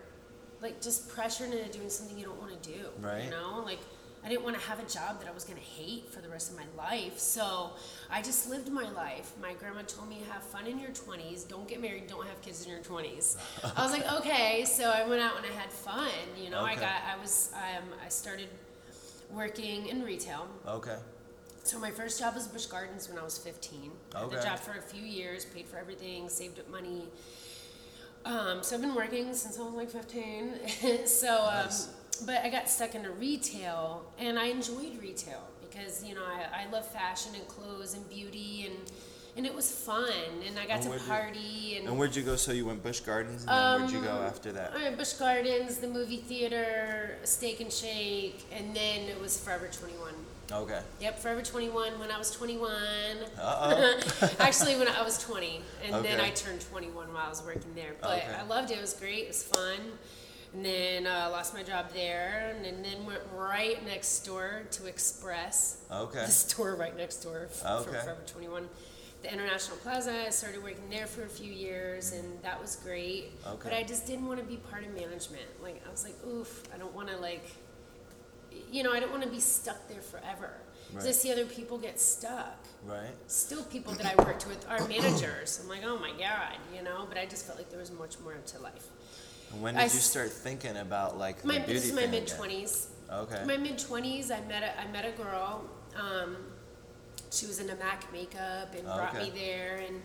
[0.62, 2.86] like just pressured into doing something you don't want to do.
[3.00, 3.26] Right.
[3.26, 3.80] You know, like
[4.24, 6.28] I didn't want to have a job that I was going to hate for the
[6.30, 7.18] rest of my life.
[7.18, 7.72] So
[8.12, 9.32] I just lived my life.
[9.42, 11.48] My grandma told me, have fun in your 20s.
[11.48, 12.08] Don't get married.
[12.08, 13.38] Don't have kids in your 20s.
[13.76, 14.66] I was like, okay.
[14.66, 16.10] So I went out and I had fun.
[16.38, 18.50] You know, I got, I was, um, I started
[19.32, 20.48] working in retail.
[20.68, 20.98] Okay.
[21.64, 23.92] So my first job was Busch Gardens when I was 15.
[24.16, 24.44] I had the Okay.
[24.50, 27.08] job for a few years, paid for everything, saved up money.
[28.26, 31.06] Um, so I've been working since I was like 15.
[31.08, 31.90] so, um, Nice.
[32.26, 36.70] But I got stuck into retail, and I enjoyed retail because you know I, I
[36.72, 38.76] love fashion and clothes and beauty and
[39.38, 40.12] and it was fun,
[40.46, 41.88] and I got And to where'd you- party and.
[41.88, 42.36] And where'd you go?
[42.36, 44.74] So you went Busch Gardens, and then where'd you go Um, after that?
[44.74, 49.68] All right, Busch Gardens, the movie theater, Steak and Shake, and then it was Forever
[49.72, 50.14] 21.
[50.52, 50.82] Okay.
[51.00, 52.72] Yep, Forever 21 when I was 21.
[53.40, 54.00] Uh-oh.
[54.40, 57.92] Actually, when I was 20, and then I turned 21 while I was working there.
[58.02, 58.28] But Okay.
[58.38, 58.80] I loved it.
[58.80, 59.20] It was great.
[59.26, 59.78] It was fun.
[60.54, 65.78] And then uh, lost my job there, and then, went right next door to Express.
[65.92, 66.26] Okay.
[66.26, 67.92] The store right next door f- Okay.
[67.92, 68.68] Forever 21.
[69.22, 70.26] The International Plaza.
[70.26, 73.32] I started working there for a few years, and that was great.
[73.46, 73.60] Okay.
[73.70, 75.44] But I just didn't want to be part of management.
[75.62, 77.46] Like I was like, oof, I don't want to like
[78.72, 80.52] you know, I don't want to be stuck there forever.
[80.94, 81.16] 'Cause I Right.
[81.16, 82.58] see other people get stuck.
[82.84, 83.12] Right.
[83.28, 85.60] Still, people that I worked with are managers.
[85.62, 87.06] I'm like, oh my god, you know.
[87.08, 88.88] But I just felt like there was much more to life.
[89.60, 92.28] When I did you start thinking about like My the beauty this is my mid
[92.28, 92.88] twenties?
[93.12, 93.44] Okay.
[93.46, 95.66] My mid twenties, I met a, I met a girl.
[96.00, 96.38] Um,
[97.32, 99.24] she was into MAC makeup and brought Okay.
[99.26, 100.02] me there, and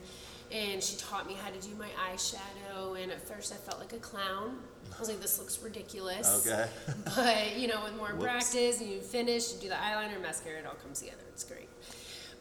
[0.53, 3.01] and she taught me how to do my eyeshadow.
[3.03, 4.59] And at first, I felt like a clown.
[4.97, 6.47] I was like, this looks ridiculous.
[6.47, 6.69] Okay.
[7.15, 8.23] But you know, with more Whoops.
[8.25, 11.23] practice, and you finish, you do the eyeliner, mascara, it all comes together.
[11.33, 11.69] It's great.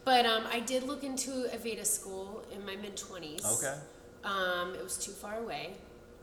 [0.04, 3.44] But um, I did look into Aveda school in my mid twenties.
[3.44, 3.74] Okay.
[4.24, 5.74] Um, it was too far away.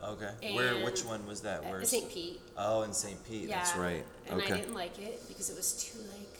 [0.04, 0.54] Okay.
[0.54, 0.84] Where?
[0.84, 1.62] Which one was that?
[1.64, 1.88] At Where's?
[1.88, 2.10] St.
[2.10, 2.40] Pete.
[2.58, 3.22] Oh, in St.
[3.28, 3.48] Pete.
[3.48, 3.56] Yeah.
[3.58, 4.04] That's right.
[4.28, 6.38] And I didn't like it because it was too like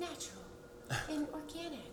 [0.00, 0.42] natural
[1.16, 1.84] and organic.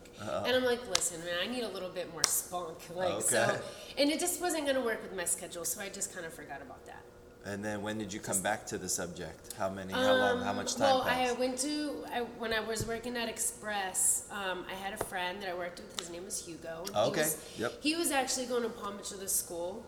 [0.45, 2.77] And I'm like, listen, man, I need a little bit more spunk.
[2.95, 3.59] Like so Okay.
[3.97, 6.61] and it just wasn't gonna work with my schedule, so I just kind of forgot
[6.61, 7.03] about that.
[7.45, 9.53] And then when did you come back to the subject?
[9.57, 9.91] How many?
[9.93, 10.41] How long?
[10.41, 11.31] How Um, much time Well, passed?
[11.31, 14.23] I went to I, when I was working at Express.
[14.31, 15.99] Um, I had a friend that I worked with.
[15.99, 16.85] His name was Hugo.
[16.87, 17.73] and he Okay, was- yep.
[17.83, 19.83] He was actually going to Palm Beach to school,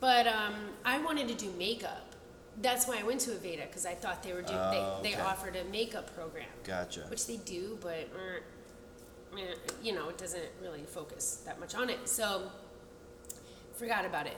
[0.00, 0.54] but um,
[0.84, 2.14] I wanted to do makeup.
[2.62, 4.58] That's why I went to Aveda because I thought they were doing.
[4.58, 5.22] Oh, they, they okay.
[5.24, 7.00] offered a makeup program, Gotcha.
[7.08, 11.90] which they do, but uh, eh, you know it doesn't really focus that much on
[11.90, 12.08] it.
[12.08, 12.50] So
[13.74, 14.36] forgot about it.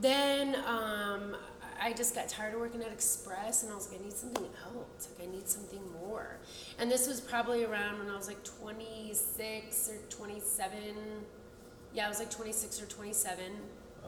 [0.00, 1.36] Then um,
[1.80, 4.48] I just got tired of working at Express, and I was like, I need something
[4.64, 5.08] else.
[5.18, 6.38] Like, I need something more.
[6.78, 10.78] And this was probably around when I was like 26 or 27.
[11.92, 13.44] Yeah, I was like 26 or 27.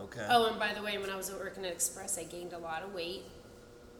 [0.01, 0.25] Okay.
[0.29, 2.83] Oh, and by the way, when I was working at Express, I gained a lot
[2.83, 3.23] of weight.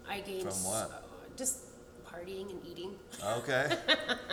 [0.10, 0.90] I gained From what?
[0.90, 0.94] so-
[1.38, 1.60] just
[2.06, 2.96] partying and eating.
[3.24, 3.70] Okay.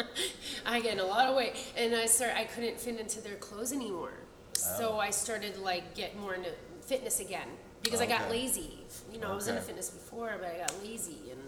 [0.66, 2.32] I gained a lot of weight, and I start.
[2.36, 4.12] I couldn't fit into their clothes anymore.
[4.52, 4.98] So Oh.
[4.98, 6.50] I started like get more into
[6.82, 7.48] fitness again
[7.82, 8.78] because I got lazy.
[9.12, 11.40] You know, I was into fitness before, but I got lazy, and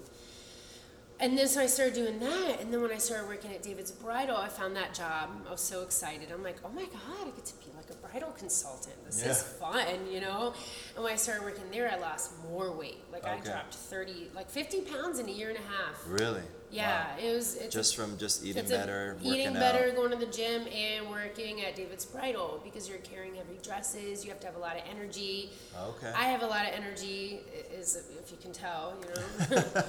[1.21, 3.93] and then so I started doing that, and then when I started working at David's
[3.93, 5.31] Bridal, I found that job.
[5.47, 6.31] I was so excited.
[6.33, 7.67] I'm like, oh my god, I get to be
[8.15, 8.95] bridal consultant.
[9.07, 10.55] This is fun, you know.
[10.95, 12.99] And when I started working there, I lost more weight.
[13.13, 16.01] Like I dropped thirty, like fifty pounds in a year and a half.
[16.07, 16.43] Really?
[16.71, 17.17] Yeah, Wow.
[17.23, 17.57] it was.
[17.57, 19.55] It's Just from just eating a- better, eating out.
[19.55, 24.25] better, going to the gym, and working at David's Bridal because you're carrying heavy dresses.
[24.25, 25.51] You have to have a lot of energy.
[25.81, 26.13] Okay.
[26.17, 27.41] I have a lot of energy,
[27.77, 29.63] is if you can tell, you know.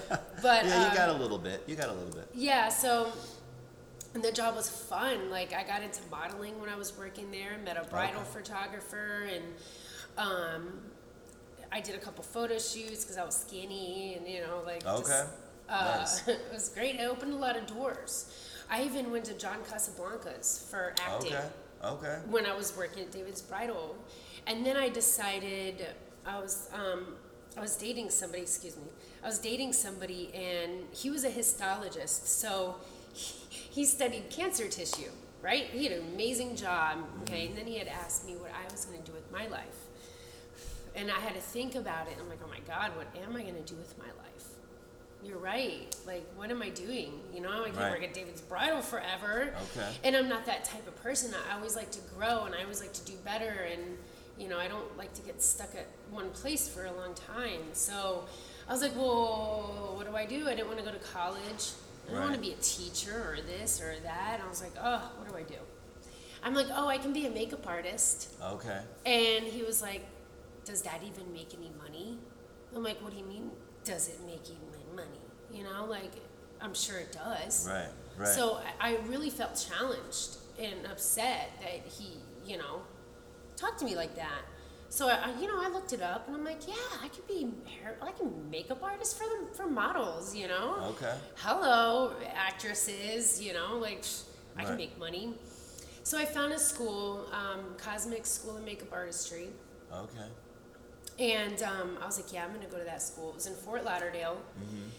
[0.43, 1.63] but yeah, you um, got a little bit.
[1.67, 2.27] You got a little bit.
[2.35, 3.11] yeah, so
[4.15, 5.29] and the job was fun.
[5.29, 8.29] Like I got into modeling when I was working there, met a bridal Okay.
[8.31, 9.43] photographer, and
[10.17, 10.79] um,
[11.71, 15.01] I did a couple photo shoots because I was skinny and you know like Okay.
[15.03, 15.27] just,
[15.69, 16.27] uh, Nice.
[16.27, 16.95] it was great.
[16.95, 18.33] It opened a lot of doors.
[18.69, 21.47] I even went to John Casablancas for acting Okay.
[21.83, 22.17] Okay.
[22.29, 23.95] when I was working at David's Bridal,
[24.47, 25.85] and then I decided
[26.25, 27.15] I was um,
[27.57, 28.43] I was dating somebody.
[28.43, 28.83] Excuse me.
[29.23, 32.75] I was dating somebody, and he was a histologist, so
[33.15, 35.11] he, studied cancer tissue.
[35.41, 35.65] Right?
[35.65, 36.97] He had an amazing job.
[37.21, 39.45] Okay, and then he had asked me what I was going to do with my
[39.47, 39.77] life,
[40.95, 42.17] and I had to think about it.
[42.19, 44.47] I'm like, oh my God, what am I going to do with my life?
[45.23, 45.95] You're right.
[46.05, 47.19] Like, what am I doing?
[47.33, 47.91] You know, I can't Right.
[47.91, 49.53] work at David's Bridal forever.
[49.75, 49.89] Okay.
[50.03, 51.33] And I'm not that type of person.
[51.49, 53.67] I always like to grow and I always like to do better.
[53.71, 53.97] And,
[54.37, 57.61] you know, I don't like to get stuck at one place for a long time.
[57.73, 58.25] So
[58.69, 60.47] I was like, well, what do I do?
[60.47, 61.71] I didn't want to go to college.
[62.07, 64.35] I don't want to be a teacher or this or that.
[64.35, 65.59] And I was like, oh, what do I do?
[66.43, 68.33] I'm like, oh, I can be a makeup artist.
[68.41, 68.79] Okay.
[69.05, 70.05] And he was like,
[70.63, 72.19] Does that even make any money?
[72.75, 73.49] I'm like, What do you mean,
[73.83, 75.09] does it make even money?
[75.51, 76.11] You know, like,
[76.61, 77.67] I'm sure it does.
[77.67, 77.87] Right.
[78.17, 78.27] Right.
[78.27, 82.81] So I really felt challenged and upset that he, you know,
[83.55, 84.41] talked to me like that.
[84.89, 87.47] So I, you know, I looked it up and I'm like, yeah, I could be,
[87.81, 90.77] hair, I can makeup artist for them for models, you know.
[90.91, 91.13] Okay.
[91.35, 94.23] Hello, actresses, you know, like psh,
[94.55, 95.33] I can make money.
[96.03, 99.47] So I found a school, um, Cosmix School of Makeup Artistry,
[99.91, 100.27] Okay.
[101.19, 103.29] and um, I was like, yeah, I'm gonna go to that school.
[103.29, 104.37] It was in Fort Lauderdale.
[104.61, 104.89] Mm-hmm.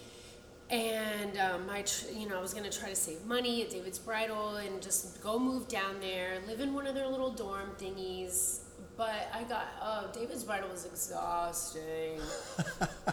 [0.69, 4.01] And um, I, tr- you know, I was gonna try to save money at David's
[4.01, 8.59] Bridal and just go move down there, live in one of their little dorm thingies.
[8.97, 12.19] But I got, oh, David's Bridal was exhausting.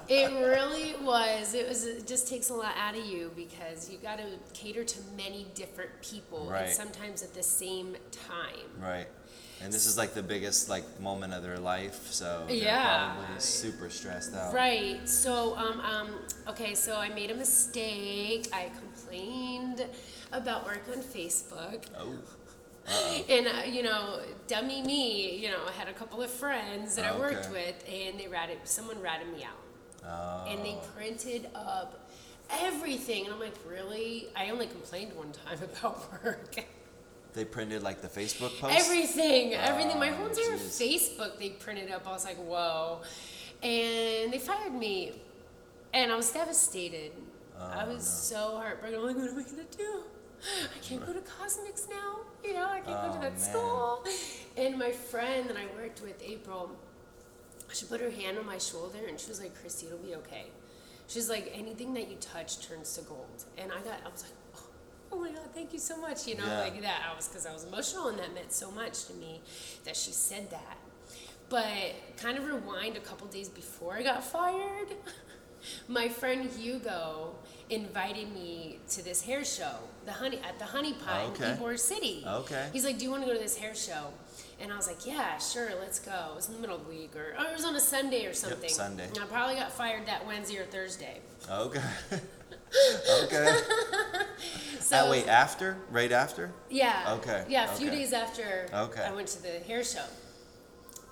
[0.08, 1.54] it really was.
[1.54, 1.86] It was.
[1.86, 5.46] It just takes a lot out of you because you got to cater to many
[5.56, 6.66] different people, Right.
[6.68, 8.70] and sometimes at the same time.
[8.82, 9.08] Right.
[9.62, 13.14] And this is like the biggest like moment of their life, so Yeah.
[13.16, 14.54] probably super stressed out.
[14.54, 15.08] Right.
[15.08, 16.10] So, um, um,
[16.50, 18.48] okay, so I made a mistake.
[18.54, 19.86] I complained
[20.34, 21.84] about work on Facebook.
[21.98, 22.14] Oh.
[23.30, 27.06] And, uh, you know, dummy me, you know, I had a couple of friends that
[27.06, 27.52] I worked Okay.
[27.52, 30.06] with, and they ratted, someone ratted me out.
[30.06, 30.52] Oh.
[30.52, 32.10] And they printed up
[32.50, 33.26] everything.
[33.26, 34.28] And I'm like, really?
[34.36, 36.56] I only complained one time about work.
[37.34, 38.76] They printed like the Facebook post.
[38.78, 39.98] Everything, everything.
[39.98, 40.82] My Oh, whole entire jeez.
[40.82, 42.06] Facebook they printed up.
[42.06, 43.00] I was like, whoa.
[43.64, 45.14] And they fired me.
[45.94, 47.12] And I was devastated.
[47.60, 49.00] I Oh, was so heartbroken.
[49.00, 50.04] I'm like, what am I going to do?
[50.44, 52.18] I can't go to Cosmix now.
[52.44, 53.40] You know, I can't go Oh, to that man.
[53.40, 54.06] school.
[54.58, 56.72] And my friend that I worked with, April,
[57.72, 60.46] she put her hand on my shoulder and she was like, Christie, it'll be okay.
[61.08, 63.46] She's like, anything that you touch turns to gold.
[63.58, 64.64] And I got, I was like, oh,
[65.14, 66.28] oh my God, thank you so much.
[66.28, 66.60] You know, Yeah.
[66.60, 67.02] like that.
[67.12, 69.42] I was, because I was emotional and that meant so much to me
[69.86, 70.78] that she said that.
[71.50, 74.88] But kind of rewind a couple days before I got fired,
[75.88, 77.36] my friend Hugo
[77.76, 81.52] invited me to this hair show, the honey at the Honey Pot Okay.
[81.52, 82.24] in Ybor City.
[82.28, 82.70] Okay.
[82.74, 84.08] He's like, "Do you want to go to this hair show?"
[84.60, 86.90] And I was like, "Yeah, sure, let's go." It was in the middle of the
[86.90, 88.70] week, or oh, it was on a Sunday or something.
[88.70, 89.08] Sunday.
[89.08, 91.22] And I probably got fired that Wednesday or Thursday.
[91.50, 91.82] Okay.
[93.24, 93.60] okay.
[94.80, 95.78] So Ah, wait, after?
[95.90, 96.52] Right after?
[96.70, 97.14] Yeah.
[97.18, 98.00] Okay, Yeah, a few okay.
[98.00, 99.02] days after Okay.
[99.02, 100.04] I went to the hair show.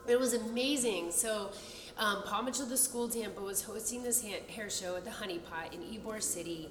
[0.07, 1.11] It was amazing.
[1.13, 1.51] So,
[2.01, 5.37] um, Paul Mitchell, the school Tampa, was hosting this ha- hair show at the Honey
[5.37, 6.67] Pot in Ybor City.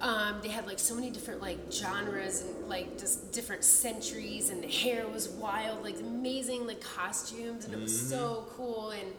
[0.00, 4.60] Um, they had like so many different like genres and like just different centuries, and
[4.60, 8.90] the hair was wild, like amazing like costumes, and it was so cool.
[8.90, 9.12] And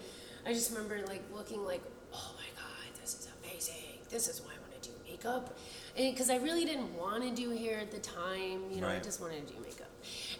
[0.45, 1.81] I just remember like looking like,
[2.13, 3.75] oh my god, this is amazing.
[4.09, 5.57] This is why I want to do makeup,
[5.95, 8.63] because I really didn't want to do hair at the time.
[8.69, 9.89] You know, I just wanted to do makeup.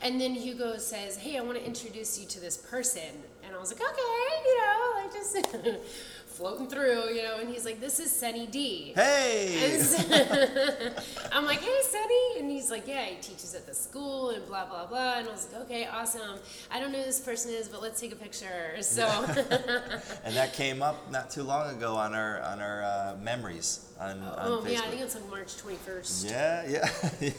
[0.01, 3.61] And then Hugo says, "Hey, I want to introduce you to this person," and I
[3.61, 4.01] was like, "Okay,
[4.45, 5.79] you know, like just
[6.25, 9.77] floating through, you know." And he's like, "This is Sonny D." Hey!
[9.79, 9.97] So-
[11.31, 12.39] I'm like, hey, Sonny.
[12.39, 15.19] And he's like, yeah, he teaches at the school and blah blah blah.
[15.19, 16.39] And I was like, okay, awesome.
[16.71, 18.75] I don't know who this person is, but let's take a picture.
[18.81, 19.05] So
[20.23, 24.19] And that came up not too long ago on our on our uh, memories on,
[24.21, 24.71] on oh Facebook.
[24.73, 26.25] yeah, I think it's like March twenty first.
[26.25, 26.89] Yeah, yeah,
[27.21, 27.29] yeah,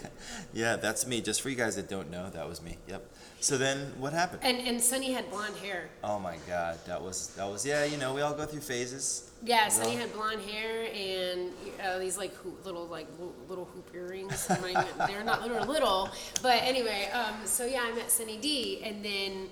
[0.53, 0.77] yeah.
[0.77, 1.21] That's me.
[1.21, 2.77] Just for you guys that don't know, that was me.
[2.89, 3.05] Yep.
[3.45, 4.41] So then, what happened?
[4.43, 5.91] And and Sonny had blonde hair.
[6.03, 7.85] Oh my God, that was that was yeah.
[7.85, 9.31] You know, we all go through phases.
[9.45, 11.53] Yeah, Sonny had blonde hair and
[11.85, 13.07] uh, these like hoop, little like
[13.51, 14.47] little hoop earrings.
[14.49, 16.09] I'm not even- They're not little little,
[16.41, 17.11] but anyway.
[17.13, 19.51] Um, so yeah, I met Sonny D, and then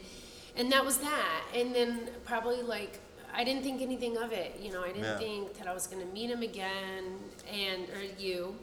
[0.57, 1.43] and that was that.
[1.55, 2.99] And then probably like
[3.35, 4.59] I didn't think anything of it.
[4.59, 5.19] You know, I didn't Yeah.
[5.19, 7.19] think that I was gonna meet him again
[7.53, 8.57] and or you.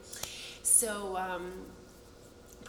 [0.63, 1.51] So um,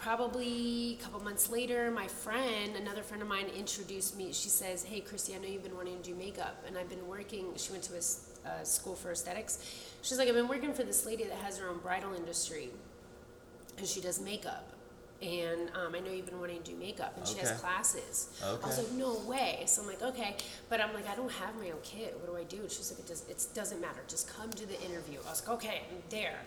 [0.01, 4.33] probably a couple months later, my friend, another friend of mine, introduced me.
[4.33, 7.07] She says, "Hey, Christie, I know you've been wanting to do makeup, and I've been
[7.07, 9.59] working." She went to a uh, school for aesthetics.
[10.01, 12.69] She's like, "I've been working for this lady that has her own bridal industry,
[13.77, 14.67] and she does makeup."
[15.21, 17.59] And um, I know you've been wanting to do makeup, and she has Okay.
[17.59, 18.29] classes.
[18.43, 19.61] I was like, no way.
[19.67, 20.35] So I'm like, okay,
[20.67, 22.17] but I'm like, I don't have my own kit.
[22.19, 22.57] What do I do?
[22.63, 23.23] And she's like, it does.
[23.29, 23.99] It doesn't matter.
[24.07, 25.19] Just come to the interview.
[25.27, 26.39] I was like, okay, I'm there.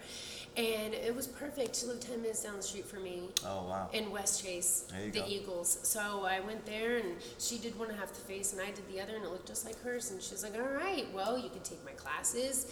[0.57, 1.75] And it was perfect.
[1.75, 3.89] She lived ten minutes down the street from me Oh wow.
[3.93, 5.25] in Westchase, the go.
[5.27, 5.79] Eagles.
[5.83, 9.01] So I went there, and she did one half the face, and I did the
[9.01, 10.13] other, and it looked just like hers.
[10.13, 12.67] And she's like, "All right, well, you can take my classes,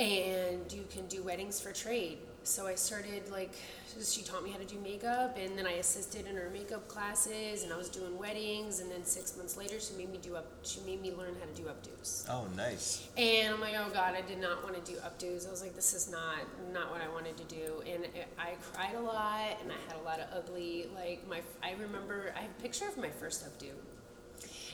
[0.00, 3.54] and you can do weddings for trade." So I started like
[4.02, 7.64] she taught me how to do makeup, and then I assisted in her makeup classes,
[7.64, 10.46] and I was doing weddings, and then six months later, she made me do up.
[10.62, 12.26] She made me learn how to do updos.
[12.28, 13.08] Oh nice.
[13.16, 15.46] And I'm like, oh God, I did not want to do updos.
[15.46, 16.38] I was like, this is not
[16.72, 17.82] not what I wanted to do.
[17.90, 18.06] And
[18.38, 20.86] I cried a lot, and I had a lot of ugly.
[20.94, 23.70] Like my, I remember I have a picture of my first updo.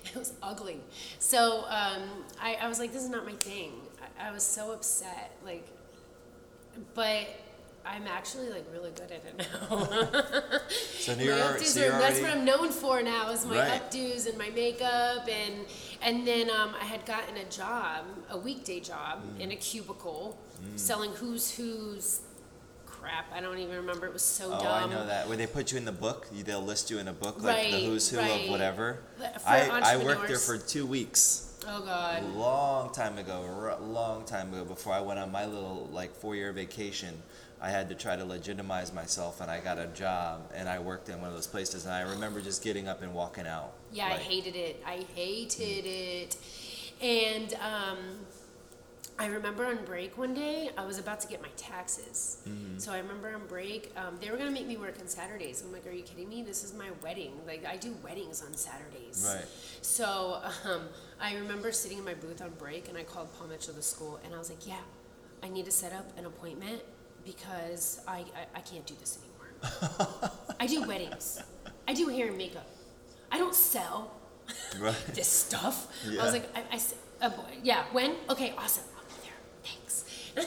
[0.09, 0.79] It was ugly.
[1.19, 2.03] So um,
[2.41, 3.73] I, I was like, this is not my thing.
[4.21, 5.33] I, I was so upset.
[5.45, 5.67] Like,
[6.95, 7.27] but
[7.87, 10.59] I'm actually like really good at it now.
[11.07, 13.91] So My updos are, that's what I'm known for now is my Right.
[13.91, 15.55] updos and my makeup and
[16.03, 19.41] and then um, I had gotten a job, a weekday job Mm.
[19.41, 20.37] in a cubicle
[20.75, 22.21] selling who's who's
[22.87, 23.27] crap.
[23.33, 24.07] I don't even remember.
[24.07, 24.61] It was so dumb.
[24.61, 24.91] Oh, dumb.
[24.91, 25.29] I know that.
[25.29, 27.71] When they put you in the book, they'll list you in a book like Right,
[27.73, 28.45] the who's who right.
[28.45, 28.99] of whatever.
[29.47, 31.45] I, I worked there for two weeks.
[31.69, 32.35] Oh A God.
[32.35, 37.15] long time ago, long time ago, before I went on my little like four-year vacation,
[37.67, 41.09] I had to try to legitimize myself, and I got a job, and I worked
[41.09, 43.73] in one of those places, and I remember just getting up and walking out.
[43.93, 44.81] Yeah, I hated it.
[44.87, 46.37] I hated it.
[47.03, 47.99] And um,
[49.19, 52.39] I remember on break one day, I was about to get my taxes.
[52.49, 52.79] Mm-hmm.
[52.79, 55.61] So I remember on break, um, they were going to make me work on Saturdays.
[55.67, 56.45] I'm like, are you kidding me?
[56.45, 57.33] This is my wedding.
[57.49, 59.29] Like, I do weddings on Saturdays.
[59.29, 59.45] Right.
[59.83, 60.83] So um,
[61.21, 64.21] I remember sitting in my booth on break, and I called Paul Mitchell to school,
[64.25, 64.85] and I was like, yeah,
[65.43, 66.83] I need to set up an appointment
[67.27, 70.31] because I, I, I can't do this anymore.
[70.61, 71.43] I do weddings.
[71.87, 72.67] I do hair and makeup.
[73.31, 74.13] I don't sell
[74.79, 74.95] Right.
[75.15, 75.89] this stuff.
[76.07, 77.31] I was like, I, I uh,
[77.63, 78.15] yeah, when?
[78.31, 78.85] Okay, awesome.
[78.97, 80.45] I'll be there.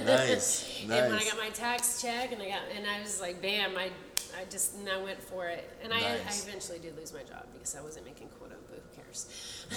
[0.00, 0.06] Thanks.
[0.06, 0.68] nice.
[0.82, 3.76] And when I got my tax check, and I got, and I was like, bam,
[3.78, 3.90] I,
[4.36, 5.70] I just, and I went for it.
[5.84, 8.56] And I, I eventually did lose my job because I wasn't making quota,
[9.12, 9.26] cares?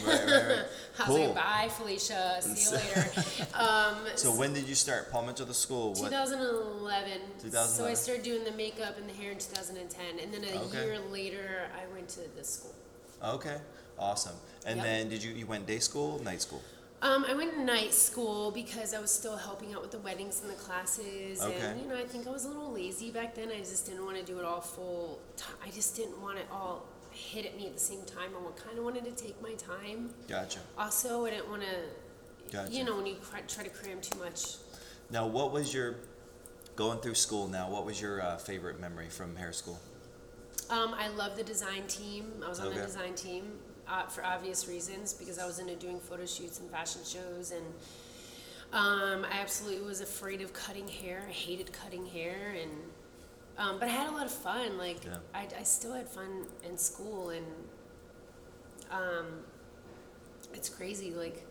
[0.05, 0.65] Right, right, right.
[0.99, 1.25] I was Cool.
[1.27, 2.37] like, bye, Felicia.
[2.41, 3.11] See you later.
[3.53, 5.89] Um, So when did you start Paul Mitchell the school?
[5.93, 6.09] What?
[6.11, 7.21] 2011.
[7.67, 10.83] So I started doing the makeup and the hair in 2010, and then a Okay.
[10.85, 12.73] year later, I went to the school.
[13.23, 13.57] Okay,
[13.97, 14.35] awesome.
[14.65, 14.85] And Yep.
[14.85, 16.61] then did you you went day school, night school?
[17.01, 20.41] Um, I went to night school because I was still helping out with the weddings
[20.41, 21.59] and the classes, Okay.
[21.59, 23.49] and you know, I think I was a little lazy back then.
[23.51, 25.19] I just didn't want to do it all full.
[25.37, 26.85] T- I just didn't want it all
[27.15, 28.31] hit at me at the same time.
[28.35, 30.09] I kind of wanted to take my time.
[30.27, 30.59] Gotcha.
[30.77, 32.71] Also, I didn't want to, Gotcha.
[32.71, 34.57] you know, when you cr- try to cram too much.
[35.09, 35.95] Now, what was your
[36.75, 37.47] going through school?
[37.47, 39.79] Now, what was your uh, favorite memory from hair school?
[40.69, 42.31] Um, I love the design team.
[42.43, 43.53] I was on the design team
[43.87, 47.65] uh, for obvious reasons because I was into doing photo shoots and fashion shows, and
[48.73, 51.23] um, I absolutely was afraid of cutting hair.
[51.27, 52.71] I hated cutting hair, and
[53.57, 54.77] um, but I had a lot of fun.
[54.77, 55.17] Like Yeah.
[55.33, 57.45] I, I still had fun in school, and
[58.91, 59.25] um,
[60.53, 61.11] it's crazy.
[61.11, 61.45] Like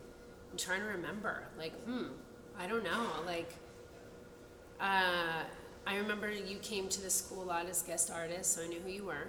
[0.50, 1.44] I'm trying to remember.
[1.58, 2.06] Like hmm,
[2.58, 3.06] I don't know.
[3.26, 3.54] Like
[4.81, 5.42] uh,
[5.87, 8.81] I remember you came to the school a lot as guest artist, so I knew
[8.81, 9.29] who you were.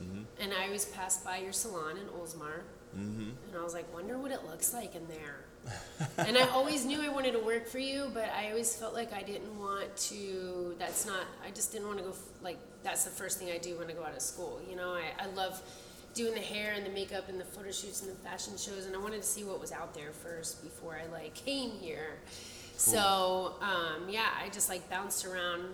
[0.00, 0.22] Mm-hmm.
[0.40, 2.62] And I always passed by your salon in Oldsmar,
[2.96, 3.30] Mm-hmm.
[3.48, 5.44] and I was like, wonder what it looks like in there.
[6.18, 9.12] and I always knew I wanted to work for you, but I always felt like
[9.12, 10.74] I didn't want to.
[10.78, 11.26] That's not.
[11.44, 12.14] I just didn't want to go.
[12.42, 14.60] Like that's the first thing I do when I go out of school.
[14.68, 15.60] You know, I, I love
[16.14, 18.96] doing the hair and the makeup and the photo shoots and the fashion shows, and
[18.96, 22.18] I wanted to see what was out there first before I like came here.
[22.76, 25.64] So um, yeah, I just like bounced around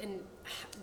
[0.00, 0.20] and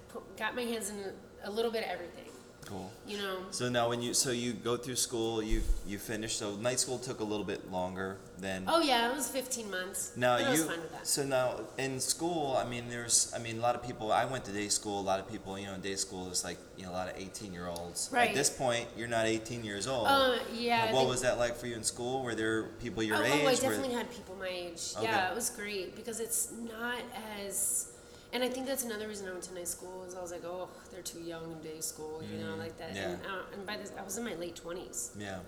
[0.09, 0.97] put, got my hands in
[1.43, 2.28] a little bit of everything.
[2.65, 2.91] Cool.
[3.07, 3.37] You know.
[3.51, 6.35] So now, when you so you go through school, you you finish.
[6.35, 8.65] So night school took a little bit longer than.
[8.67, 10.11] Oh yeah, it was 15 months.
[10.15, 11.07] Now I was you fine with that.
[11.07, 14.11] so now in school, I mean, there's I mean a lot of people.
[14.11, 14.99] I went to day school.
[14.99, 17.09] A lot of people, you know, in day school is like you know a lot
[17.09, 18.09] of 18 year olds.
[18.11, 18.29] Right.
[18.29, 20.07] At this point, you're not 18 years old.
[20.07, 20.93] Uh, yeah.
[20.93, 22.23] What was that like for you in school?
[22.23, 23.33] Were there people your oh, age?
[23.33, 24.93] oh, I Were- definitely had people my age.
[24.95, 25.05] Okay.
[25.05, 27.01] Yeah, it was great because it's not
[27.43, 27.93] as.
[28.31, 30.45] And I think that's another reason I went to night school is I was like,
[30.45, 32.95] oh, they're too young in day school, you know, Mm, like that.
[32.95, 33.09] yeah.
[33.09, 35.39] And, uh, and by this, I was in my late 20s yeah.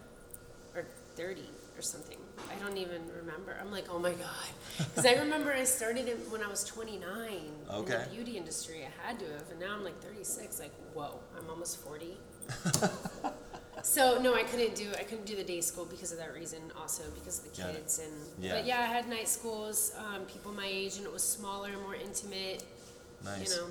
[0.76, 1.42] or 30
[1.78, 2.18] or something.
[2.52, 3.56] I don't even remember.
[3.62, 7.04] I'm like, oh my god, because I remember I started it when I was 29
[7.32, 8.84] in the beauty industry.
[8.86, 10.60] I had to have, and now I'm like 36.
[10.60, 12.18] Like, whoa, I'm almost 40.
[13.84, 16.60] so no, I couldn't do I couldn't do the day school because of that reason.
[16.80, 17.76] Also because of the Got it.
[17.78, 18.14] kids and
[18.44, 18.56] Yeah.
[18.56, 21.96] but yeah, I had night schools, um, people my age, and it was smaller, more
[21.96, 22.64] intimate.
[23.24, 23.50] Nice.
[23.56, 23.68] You know,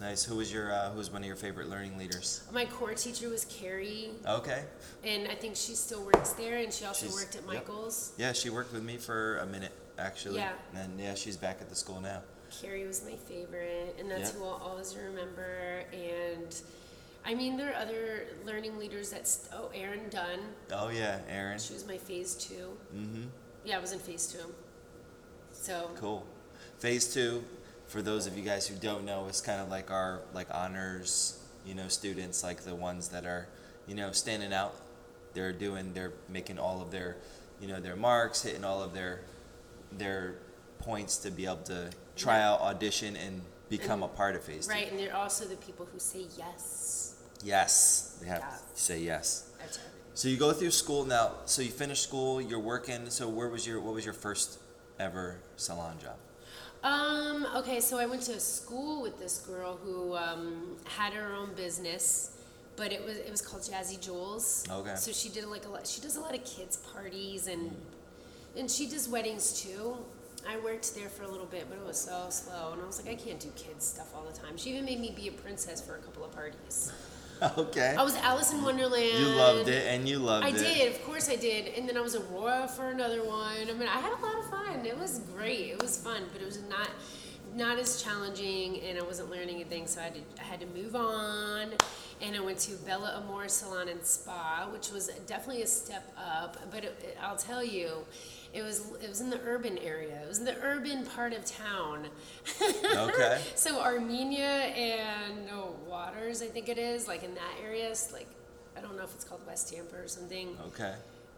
[0.00, 0.22] Nice.
[0.22, 2.42] Who was your uh, Who was one of your favorite learning leaders?
[2.52, 4.62] my core teacher was Carrie, Okay.
[5.02, 7.46] and I think she still works there, and she also She's- worked at yep.
[7.54, 8.12] Michael's.
[8.16, 10.36] Yeah, she worked with me for a minute actually.
[10.36, 10.52] Yeah.
[10.76, 12.22] And yeah, she's back at the school now.
[12.62, 14.38] Carrie was my favorite, and that's Yeah.
[14.38, 15.82] who I'll always remember.
[15.92, 16.54] And
[17.24, 20.40] I mean, there are other learning leaders that's oh, Erin Dunn.
[20.72, 21.58] Oh yeah, Erin.
[21.58, 22.76] She was my phase two.
[22.94, 23.24] Mm-hmm.
[23.64, 24.52] Yeah, I was in phase two.
[25.52, 26.26] So Cool.
[26.78, 27.44] Phase two,
[27.86, 31.38] for those of you guys who don't know, is kind of like our like honors,
[31.66, 33.48] you know, students, like the ones that are,
[33.86, 34.74] you know, standing out.
[35.34, 37.16] They're doing, they're making all of their,
[37.60, 39.20] you know, their marks, hitting all of their,
[39.92, 40.36] their
[40.78, 44.72] points to be able to try out, audition, and become a part of phase two.
[44.72, 47.07] right, and they're also the people who say yes.
[47.44, 48.50] Yes, they have Yeah.
[48.74, 49.50] to say yes.
[49.58, 49.78] That's.
[50.14, 51.32] So you go through school now.
[51.46, 52.40] So you finish school.
[52.40, 53.08] You're working.
[53.10, 54.58] So where was your what was your first
[54.98, 56.16] ever salon job?
[56.82, 61.52] Um, okay, so I went to school with this girl who um, had her own
[61.54, 62.36] business,
[62.76, 64.64] but it was it was called Jazzy Jules.
[64.70, 64.94] Okay.
[64.96, 65.86] So she did like a lot.
[65.86, 67.74] She does a lot of kids parties and
[68.56, 69.96] and she does weddings too.
[70.48, 73.04] I worked there for a little bit, but it was so slow, and I was
[73.04, 74.56] like, I can't do kids stuff all the time.
[74.56, 76.92] She even made me be a princess for a couple of parties.
[77.58, 77.94] okay.
[77.98, 79.18] I was Alice in Wonderland.
[79.18, 80.54] You loved it, and you loved I it.
[80.54, 81.68] I did, of course I did.
[81.76, 83.56] And then I was Aurora for another one.
[83.68, 84.84] I mean, I had a lot of fun.
[84.84, 85.70] It was great.
[85.70, 86.88] It was fun, but it was not
[87.54, 89.86] not as challenging, and I wasn't learning anything.
[89.86, 91.70] So I had to, I had to move on.
[92.20, 96.56] And I went to Bella Amore Salon and Spa, which was definitely a step up.
[96.70, 98.04] But it, it- I'll tell you,
[98.52, 100.20] it was it was in the urban area.
[100.22, 102.08] It was in the urban part of town.
[102.62, 103.40] Okay.
[103.54, 107.88] So Armenia and no Waters, I think it is, like in that area.
[107.90, 108.26] It's like
[108.76, 110.56] I don't know if it's called West Tampa or something.
[110.68, 110.94] Okay.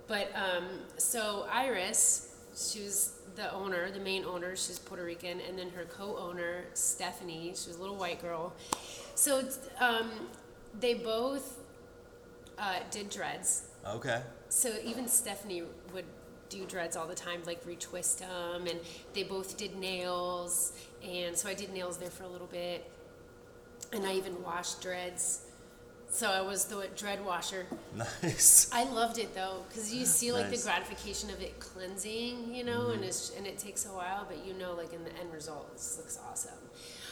[0.06, 0.64] But um,
[0.98, 4.56] so Iris, she was the owner, the main owner.
[4.56, 8.52] She's Puerto Rican, and then her co-owner Stephanie, she was a little white girl.
[9.14, 9.48] So
[9.80, 10.10] um,
[10.78, 11.58] they both
[12.58, 13.68] uh, did dreads.
[13.86, 14.20] Okay.
[14.48, 15.62] So even Stephanie
[15.94, 16.04] would
[16.50, 18.78] do dreads all the time, like retwist them, and
[19.14, 20.72] they both did nails,
[21.02, 22.90] and so I did nails there for a little bit,
[23.92, 25.46] and I even washed dreads.
[26.12, 27.66] So I was the dread washer.
[27.96, 28.68] Nice.
[28.74, 30.64] I loved it though, because you see like Nice.
[30.64, 33.04] the gratification of it cleansing, you know, and mm-hmm.
[33.04, 35.96] it's and it takes a while, but you know, like in the end result, this
[35.98, 36.58] looks awesome.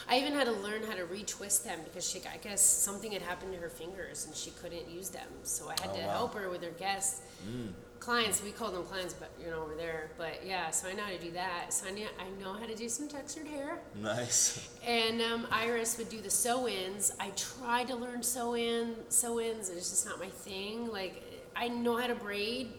[0.09, 3.21] I even had to learn how to retwist them because she, I guess something had
[3.21, 5.27] happened to her fingers and she couldn't use them.
[5.43, 6.11] So I had Oh, to wow.
[6.13, 7.69] help her with her guests, mm.
[7.99, 8.41] Clients.
[8.43, 10.11] We call them clients, but you know over there.
[10.17, 11.73] But yeah, so I know how to do that.
[11.73, 13.79] So I know, I know how to do some textured hair.
[14.01, 14.69] Nice.
[14.85, 17.11] And um, Iris would do the sew-ins.
[17.19, 19.69] I tried to learn sew-in, sew-ins.
[19.69, 20.91] It's just not my thing.
[20.91, 21.23] Like
[21.55, 22.71] I know how to braid,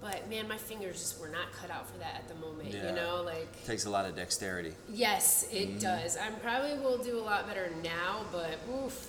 [0.00, 2.72] but man, my fingers just were not cut out for that at the moment.
[2.72, 2.88] Yeah.
[2.88, 4.72] You know, like Takes a lot of dexterity.
[4.90, 6.16] yes, it does.
[6.16, 9.08] I probably will do a lot better now, but oof.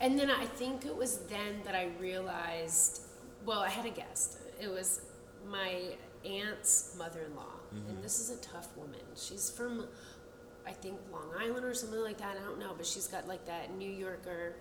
[0.00, 3.02] And then I think it was then that I realized.
[3.44, 4.38] Well, I had a guest.
[4.60, 5.00] It was
[5.48, 5.82] my
[6.24, 7.54] aunt's mother-in-law,
[7.88, 9.00] and this is a tough woman.
[9.16, 9.86] She's from
[10.66, 12.36] I think Long Island or something like that.
[12.40, 14.54] I don't know, but she's got like that New Yorker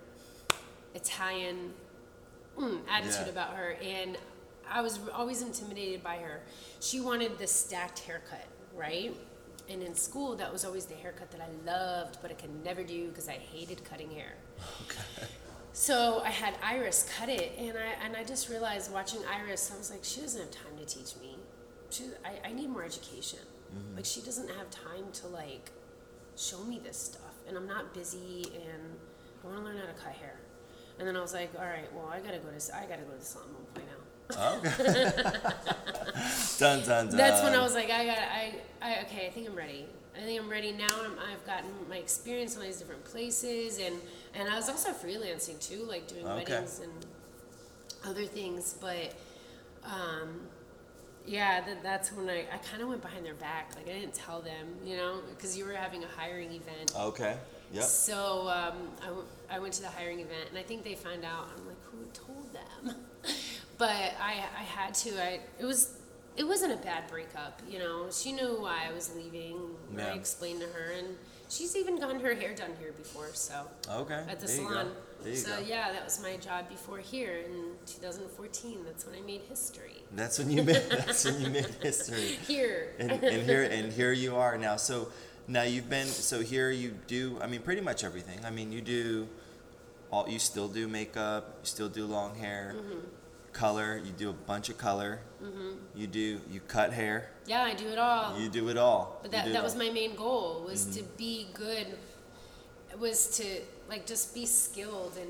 [0.96, 1.74] Italian
[2.58, 3.30] mm, attitude Yeah.
[3.32, 4.18] about her, and
[4.72, 6.42] I was always intimidated by her.
[6.80, 8.46] She wanted the stacked haircut,
[8.76, 9.16] right?
[9.70, 12.84] And in school, that was always the haircut that I loved, but I could never
[12.84, 14.34] do because I hated cutting hair.
[15.74, 19.78] So I had Iris cut it, and I and I just realized watching Iris, I
[19.78, 21.36] was like, she doesn't have time to teach me.
[21.90, 23.40] She, I, I need more education.
[23.76, 23.96] Mm-hmm.
[23.96, 25.72] Like she doesn't have time to like
[26.36, 28.98] show me this stuff, and I'm not busy, and
[29.44, 30.40] I want to learn how to cut hair.
[30.98, 33.16] And then I was like, all right, well, I gotta go to I gotta go
[33.18, 34.10] to Salon 1.0.
[34.30, 34.70] Okay.
[36.60, 37.18] dun dun dun.
[37.18, 39.88] That's when I was like, I got I, I okay, I think I'm ready.
[40.20, 40.88] I think I'm ready now.
[41.04, 43.96] I'm, I've gotten my experience in all these different places, and
[44.36, 46.36] and I was also freelancing too, like doing Okay.
[46.52, 46.92] weddings and
[48.06, 48.76] other things.
[48.82, 49.14] But
[49.86, 50.42] um,
[51.26, 53.72] yeah, that, that's when I, I kind of went behind their back.
[53.76, 56.94] Like I didn't tell them, you know, because you were having a hiring event.
[56.98, 57.38] Okay.
[57.72, 57.84] Yep.
[57.84, 61.24] So um, I, w- I went to the hiring event, and I think they found
[61.24, 61.50] out.
[61.56, 62.96] I'm like, who told them?
[63.78, 63.90] but
[64.20, 65.24] I, I had to.
[65.24, 65.99] I it was
[66.40, 68.08] it wasn't a bad breakup, you know.
[68.12, 69.58] She knew why I was leaving.
[69.96, 70.08] Yeah.
[70.08, 71.08] I explained to her, and
[71.50, 73.28] she's even gotten her hair done here before.
[73.34, 74.24] So Okay.
[74.30, 74.92] at the there salon.
[75.34, 75.68] So go.
[75.68, 78.86] yeah, that was my job before here in 2014.
[78.86, 80.82] That's when I made history That's when you made.
[80.90, 82.38] That's when you made history.
[82.48, 82.94] here.
[83.00, 84.78] and, and here and here you are now.
[84.78, 85.10] So
[85.50, 87.38] now you've been so here you do.
[87.42, 88.40] I mean, pretty much everything.
[88.46, 89.28] I mean, you do
[90.10, 90.26] all.
[90.30, 91.44] You still do makeup.
[91.64, 93.00] You still do long hair, Mm-hmm.
[93.54, 94.02] Color.
[94.04, 95.20] You do a bunch of color.
[95.96, 96.40] You do.
[96.50, 97.30] You cut hair.
[97.46, 98.40] yeah, I do it all.
[98.40, 99.20] You do it all.
[99.22, 99.80] But that that was all.
[99.86, 101.88] my main goal was to be good
[103.00, 103.46] was to
[103.90, 105.28] like just be skilled in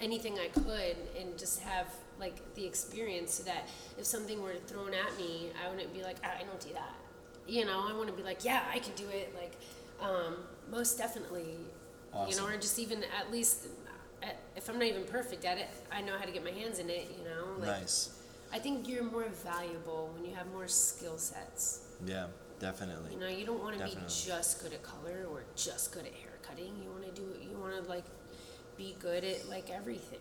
[0.00, 1.86] anything I could and just have
[2.18, 3.68] like the experience so that
[3.98, 6.94] if something were thrown at me I wouldn't be like "Ah, I don't do that
[7.46, 9.52] you know I want to be like yeah I can do it like
[10.00, 10.36] um,
[10.70, 11.56] most definitely
[12.14, 12.30] Awesome.
[12.30, 13.66] you know or just even at least
[14.56, 16.90] if I'm not even perfect at it I know how to get my hands in
[16.90, 18.10] it you know like nice.
[18.52, 22.26] I think you're more valuable when you have more skill sets Yeah,
[22.58, 23.12] definitely.
[23.14, 26.12] you know, you don't want to be just good at color or just good at
[26.12, 26.72] hair cutting.
[26.82, 28.04] You want to do, you want to like
[28.76, 30.18] be good at like everything.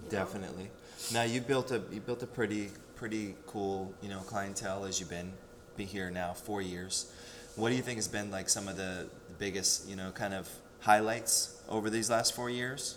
[0.00, 0.10] you know?
[0.10, 0.70] Definitely.
[1.12, 5.10] Now you built a you built a pretty pretty cool you know clientele as you've
[5.10, 5.32] been
[5.76, 7.12] be here now four years.
[7.56, 10.34] What do you think has been like some of the, the biggest you know kind
[10.34, 10.48] of
[10.80, 12.96] highlights over these last four years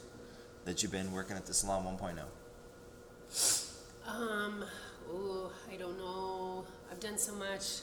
[0.66, 2.04] that you've been working at the Salon oh?
[2.04, 3.70] 1.0?
[4.08, 4.64] Um,
[5.12, 6.66] ooh, I don't know.
[6.92, 7.82] I've done so much.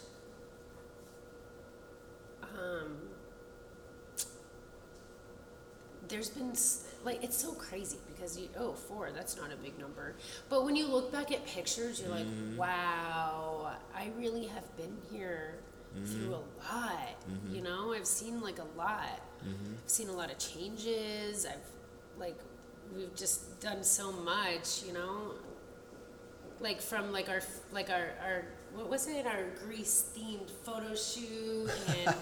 [2.43, 2.97] Um,
[6.09, 6.53] there's been
[7.05, 10.15] like it's so crazy because you oh four that's not a big number
[10.49, 12.27] but when you look back at pictures you're like
[12.57, 15.55] wow i really have been here
[16.07, 17.09] through a lot
[17.51, 17.93] you know?
[17.93, 19.21] I've seen like a lot.
[19.43, 21.47] I've seen a lot of changes.
[21.47, 21.69] I've
[22.19, 22.39] like
[22.95, 25.33] we've just done so much you know?
[26.61, 27.41] Like from like our
[27.73, 29.27] like our our what was it?
[29.27, 32.15] Our Greece themed photo shoot and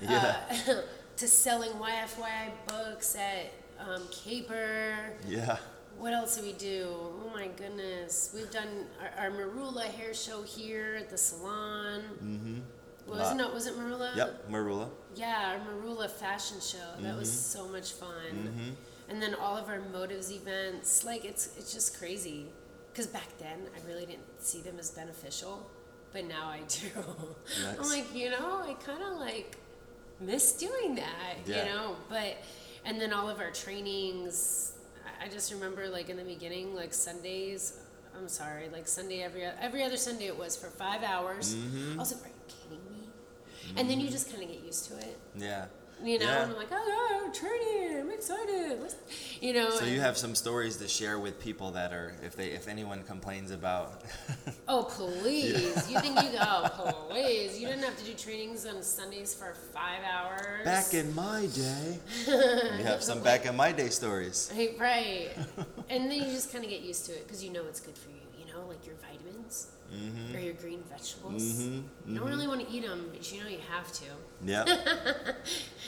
[0.00, 0.36] Yeah.
[0.68, 0.74] uh,
[1.16, 4.94] to selling YFYI books at um, Caper.
[5.28, 5.56] Yeah.
[5.98, 6.88] What else do we do?
[6.90, 12.02] Oh my goodness, we've done our, our Marula hair show here at the salon.
[12.22, 12.58] Mm-hmm.
[13.06, 13.40] Was Lot.
[13.40, 13.54] it?
[13.54, 14.16] Was it Marula?
[14.16, 14.50] Yep.
[14.50, 14.88] Marula.
[15.14, 17.00] Yeah, our Marula fashion show.
[17.00, 18.76] That was so much fun.
[19.08, 21.04] And then all of our motives events.
[21.04, 22.46] Like it's it's just crazy.
[22.94, 25.68] Cause back then I really didn't see them as beneficial,
[26.12, 26.88] but now I do.
[27.80, 29.56] I'm like, you know, I kind of like
[30.20, 31.38] miss doing that.
[31.46, 31.64] Yeah.
[31.64, 32.36] You know, but
[32.84, 34.71] and then all of our trainings.
[35.24, 37.78] I- just remember like in the beginning, like Sundays.
[38.16, 41.54] I'm sorry, like Sunday every every other Sunday it was for five hours.
[41.54, 41.94] Mm-hmm.
[41.94, 43.08] I was like, are you kidding me?
[43.76, 45.66] And then you just kind of get used to it, Yeah.
[46.04, 46.26] You know.
[46.26, 46.42] Yeah.
[46.42, 48.80] And I'm like, oh, yeah, training, I'm excited.
[48.80, 48.96] Let's,
[49.40, 49.70] you know.
[49.70, 53.02] So you have some stories to share with people that are if they if anyone
[53.02, 54.02] complains about
[54.68, 55.90] Oh please!
[55.90, 56.30] You think you?
[56.40, 57.58] Oh please!
[57.58, 60.64] You didn't have to do trainings on Sundays for five hours.
[60.64, 61.98] back in my day.
[62.26, 64.52] you have some back in my day stories.
[64.56, 65.30] Right, right.
[65.90, 67.96] and then you just kind of get used to it because you know it's good
[67.96, 68.16] for you.
[68.38, 68.96] You know, like your
[69.92, 71.42] vitamins or your green vegetables.
[71.42, 74.04] Mhm, You don't really want to eat them, but you know you have to.
[74.44, 75.34] Yeah.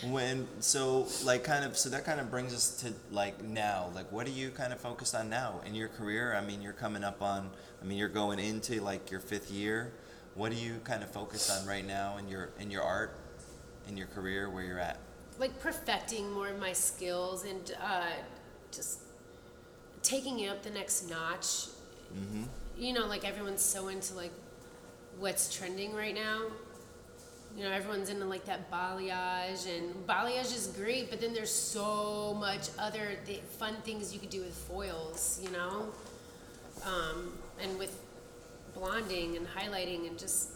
[0.10, 4.10] when so like kind of so that kind of brings us to like now like
[4.12, 6.34] what are you kind of focused on now in your career?
[6.34, 7.50] I mean you're coming up on
[7.82, 9.92] I mean you're going into like your fifth year.
[10.34, 13.16] What are you kind of focused on right now in your in your art,
[13.88, 14.98] in your career where you're at?
[15.38, 18.04] Like perfecting more of my skills and uh,
[18.70, 19.00] just
[20.02, 21.68] taking it up the next notch.
[22.16, 22.44] Mm-hmm.
[22.78, 24.32] You know, like everyone's so into like
[25.18, 26.42] what's trending right now.
[27.56, 32.34] You know, everyone's into like that balayage, and balayage is great, but then there's so
[32.34, 35.86] much other th- fun things you could do with foils, you know,
[36.84, 37.96] um, and with
[38.74, 40.48] blonding and highlighting and just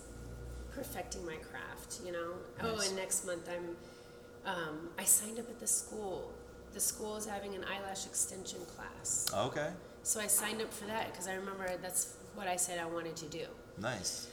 [0.75, 2.33] perfecting my craft, you know.
[2.63, 3.77] Oh, and next month I'm,
[4.53, 6.33] um, I signed up at the school.
[6.75, 9.27] The school is having an eyelash extension class.
[9.33, 9.69] Okay.
[10.09, 13.15] So I signed up for that because I remember that's what I said I wanted
[13.17, 13.45] to do.
[13.77, 14.27] Nice.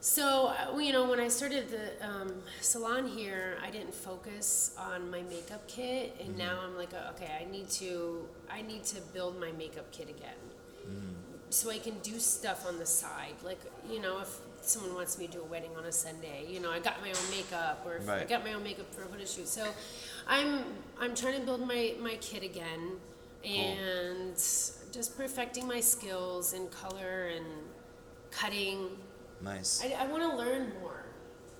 [0.00, 5.08] So, uh, you know, when I started the um, salon here, I didn't focus on
[5.08, 9.00] my makeup kit, and now I'm like, uh, okay, I need to, I need to
[9.14, 10.40] build my makeup kit again.
[11.50, 13.36] so I can do stuff on the side.
[13.44, 16.58] Like, you know, if someone wants me to do a wedding on a Sunday, you
[16.58, 19.06] know, I got my own makeup or if I got my own makeup for a
[19.06, 19.46] photo shoot.
[19.46, 19.64] So
[20.26, 20.64] I'm
[20.98, 22.98] I'm trying to build my, my kit again
[23.44, 24.36] and
[24.92, 27.46] just perfecting my skills in color and
[28.30, 28.88] cutting.
[29.42, 29.82] Nice.
[29.84, 31.04] I, I want to learn more.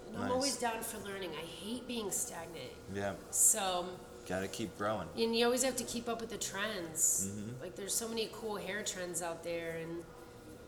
[0.09, 1.31] And I'm always down for learning.
[1.41, 2.73] I hate being stagnant.
[2.95, 3.13] Yeah.
[3.31, 3.87] So
[4.27, 5.07] Got to keep growing.
[5.17, 7.29] and you always have to keep up with the trends.
[7.31, 7.63] Mm-hmm.
[7.63, 10.03] Like there's so many cool hair trends out there, and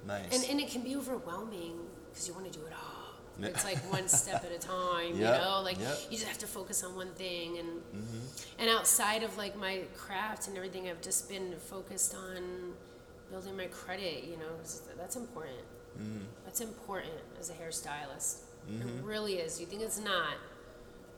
[0.06, 0.32] Nice.
[0.34, 1.78] and, and it can be overwhelming
[2.10, 2.91] because you want to do it all.
[3.40, 3.48] Yeah.
[3.48, 5.60] It's like one step at a time, you know.
[5.64, 5.98] Like yep.
[6.10, 8.60] you just have to focus on one thing, and Mm-hmm.
[8.60, 12.72] and outside of like my craft and everything, I've just been focused on
[13.30, 14.24] building my credit.
[14.24, 14.52] You know,
[14.98, 15.58] that's important.
[16.00, 16.24] Mm-hmm.
[16.44, 18.38] That's important as a hairstylist.
[18.68, 19.60] It really is.
[19.60, 20.34] You think it's not,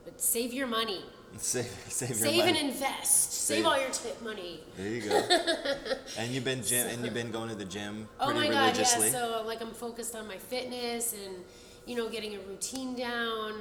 [0.05, 1.03] but save your money.
[1.37, 2.49] save, save your Save money.
[2.59, 3.33] and invest.
[3.33, 4.61] Save- Save all your tip money.
[4.79, 5.21] There you go.
[6.19, 8.21] and you've been gym, and you've been going to the gym religiously?
[8.21, 8.63] Oh pretty my god, yeah.
[8.63, 9.11] religiously.
[9.11, 11.45] So like I'm focused on my fitness and
[11.87, 13.53] you know getting a routine down,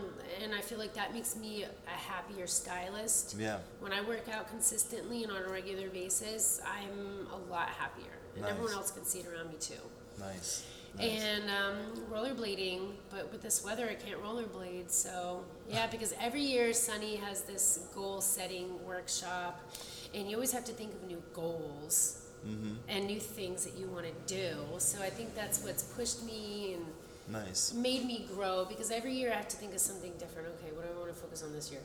[0.42, 3.36] and I feel like that makes me a happier stylist.
[3.38, 3.58] yeah.
[3.80, 8.44] When I work out consistently and on a regular basis, I'm a lot happier, and
[8.44, 8.52] Nice.
[8.52, 9.74] everyone else can see it around me too.
[10.20, 10.66] Nice.
[10.96, 11.24] Nice.
[11.24, 14.92] And um, rollerblading, but with this weather, I can't rollerblade.
[14.92, 19.60] So yeah, because every year Sonny has this goal-setting workshop,
[20.14, 22.74] and you always have to think of new goals Mm-hmm.
[22.90, 24.58] and new things that you want to do.
[24.78, 26.84] So I think that's what's pushed me and
[27.30, 27.74] nice.
[27.74, 28.66] made me grow.
[28.66, 30.48] Because every year I have to think of something different.
[30.60, 31.82] Okay, what do I want to focus on this year?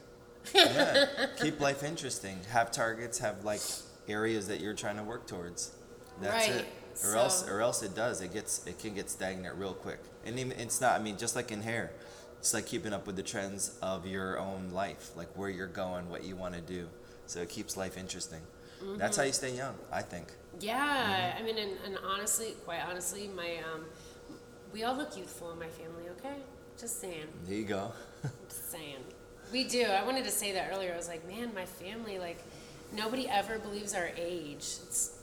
[0.55, 1.27] yeah.
[1.43, 2.39] Keep life interesting.
[2.51, 3.19] Have targets.
[3.19, 3.61] Have like
[4.09, 5.73] areas that you're trying to work towards.
[6.21, 6.57] That's Right.
[6.61, 6.67] it.
[7.05, 8.21] Or else, or else it does.
[8.23, 10.01] It gets, it can get stagnant real quick.
[10.27, 10.99] And even, it's not.
[10.99, 11.93] I mean, just like in hair,
[12.41, 16.11] it's like keeping up with the trends of your own life, like where you're going,
[16.11, 16.89] what you want to do.
[17.27, 18.41] So it keeps life interesting.
[18.97, 20.29] That's how you stay young, I think.
[20.61, 23.85] Yeah, I mean, and, and honestly, quite honestly, my um,
[24.73, 26.05] we all look youthful in my family.
[26.19, 26.37] Okay,
[26.79, 27.27] just saying.
[27.47, 27.93] There you go.
[28.49, 28.97] Just saying.
[29.53, 29.85] We do.
[29.85, 30.93] I wanted to say that earlier.
[30.93, 32.39] I was like, man, my family, like,
[32.93, 34.57] nobody ever believes our age.
[34.57, 35.19] It's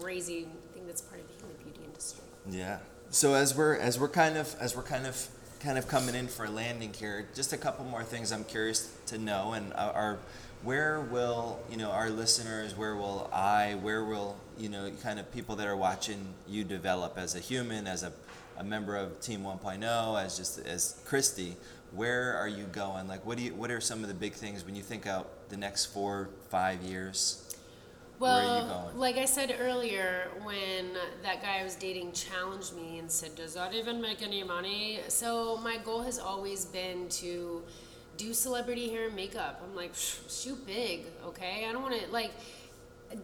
[0.00, 0.46] crazy.
[0.46, 2.24] I think that's part of being in the beauty industry.
[2.48, 2.78] Yeah.
[3.10, 5.28] So as we're as we're kind of as we're kind of
[5.60, 8.92] kind of coming in for a landing here, just a couple more things I'm curious
[9.06, 10.18] to know, and uh, are
[10.62, 15.32] where will you know our listeners, where will I, where will you know kind of
[15.32, 18.12] people that are watching you develop as a human, as a,
[18.58, 21.56] a member of Team 1.0, as just as Christie,
[21.92, 23.08] where are you going?
[23.08, 25.48] Like, what do you what are some of the big things when you think out
[25.48, 27.42] the next four five years?
[28.18, 33.34] Well, like I said earlier, when that guy I was dating challenged me and said,
[33.34, 35.00] Does that even make any money?
[35.08, 37.62] So, my goal has always been to
[38.16, 39.62] do celebrity hair and makeup.
[39.62, 41.66] I'm like, shoot big, okay?
[41.68, 42.32] I don't want to, like,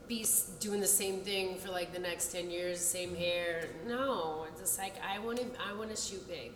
[0.09, 0.27] be
[0.61, 3.67] doing the same thing for like the next 10 years, same hair.
[3.87, 6.53] No, it's just like, I want to, I want to shoot big.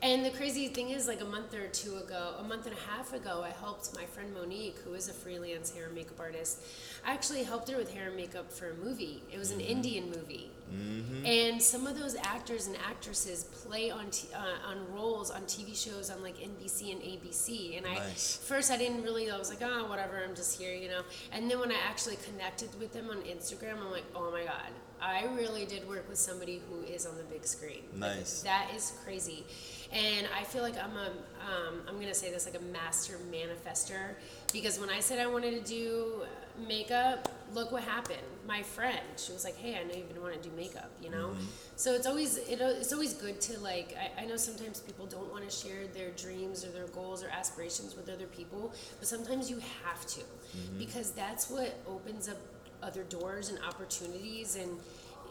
[0.00, 2.90] And the crazy thing is, like a month or two ago, a month and a
[2.90, 6.62] half ago, I helped my friend Monique, who is a freelance hair and makeup artist.
[7.04, 9.22] I actually helped her with hair and makeup for a movie.
[9.32, 9.70] It was an mm-hmm.
[9.70, 10.50] Indian movie.
[10.72, 10.97] Mm.
[11.28, 15.76] And some of those actors and actresses play on t- uh, on roles on TV
[15.76, 17.76] shows on like NBC and ABC.
[17.76, 18.36] And I Nice.
[18.36, 19.30] first I didn't really.
[19.30, 20.22] I was like, oh, whatever.
[20.26, 21.02] I'm just here, you know.
[21.32, 24.70] And then when I actually connected with them on Instagram, I'm like, oh my god,
[25.02, 27.82] I really did work with somebody who is on the big screen.
[27.92, 28.42] Like, Nice.
[28.42, 29.44] that is crazy.
[29.92, 34.14] And I feel like I'm a, um, I'm gonna say this like a master manifester
[34.52, 36.22] because when I said I wanted to do
[36.66, 38.18] makeup, look what happened.
[38.46, 41.10] My friend, she was like, "Hey, I know you've been wanting to do makeup," you
[41.10, 41.28] know.
[41.28, 41.44] Mm-hmm.
[41.76, 43.94] So it's always it, it's always good to like.
[43.96, 47.28] I, I know sometimes people don't want to share their dreams or their goals or
[47.28, 50.78] aspirations with other people, but sometimes you have to mm-hmm.
[50.78, 52.38] because that's what opens up
[52.82, 54.70] other doors and opportunities and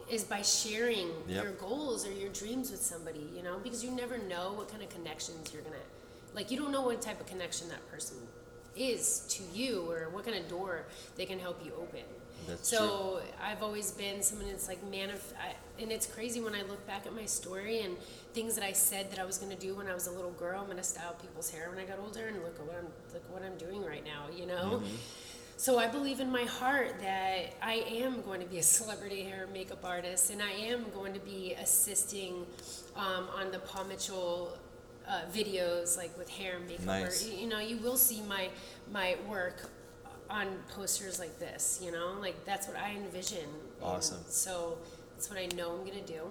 [0.10, 1.44] is by sharing Yep.
[1.44, 4.82] your goals or your dreams with somebody, you know, because you never know what kind
[4.82, 5.76] of connections you're gonna,
[6.34, 8.16] like, you don't know what type of connection that person
[8.78, 12.04] is to you or what kind of door they can help you open.
[12.48, 16.62] That's so I've always been someone that's like manif- I, and it's crazy when I
[16.62, 17.98] look back at my story and
[18.34, 20.62] things that I said that I was gonna do when I was a little girl.
[20.62, 23.24] I'm gonna style people's hair when I got older, and look at what I'm look
[23.34, 24.82] what I'm doing right now, you know.
[25.60, 29.46] So I believe in my heart that I am going to be a celebrity hair
[29.46, 32.46] and makeup artist, and I am going to be assisting
[32.96, 34.56] um, on the Paul Mitchell
[35.10, 36.86] uh, videos, like with hair and makeup.
[36.86, 37.28] Nice.
[37.28, 38.50] Or, you know, you will see my
[38.92, 39.70] my work
[40.30, 41.80] on posters like this.
[41.84, 43.40] You know, like that's what I envision.
[43.44, 44.24] And Awesome.
[44.28, 44.78] So
[45.14, 46.22] that's what I know I'm gonna do.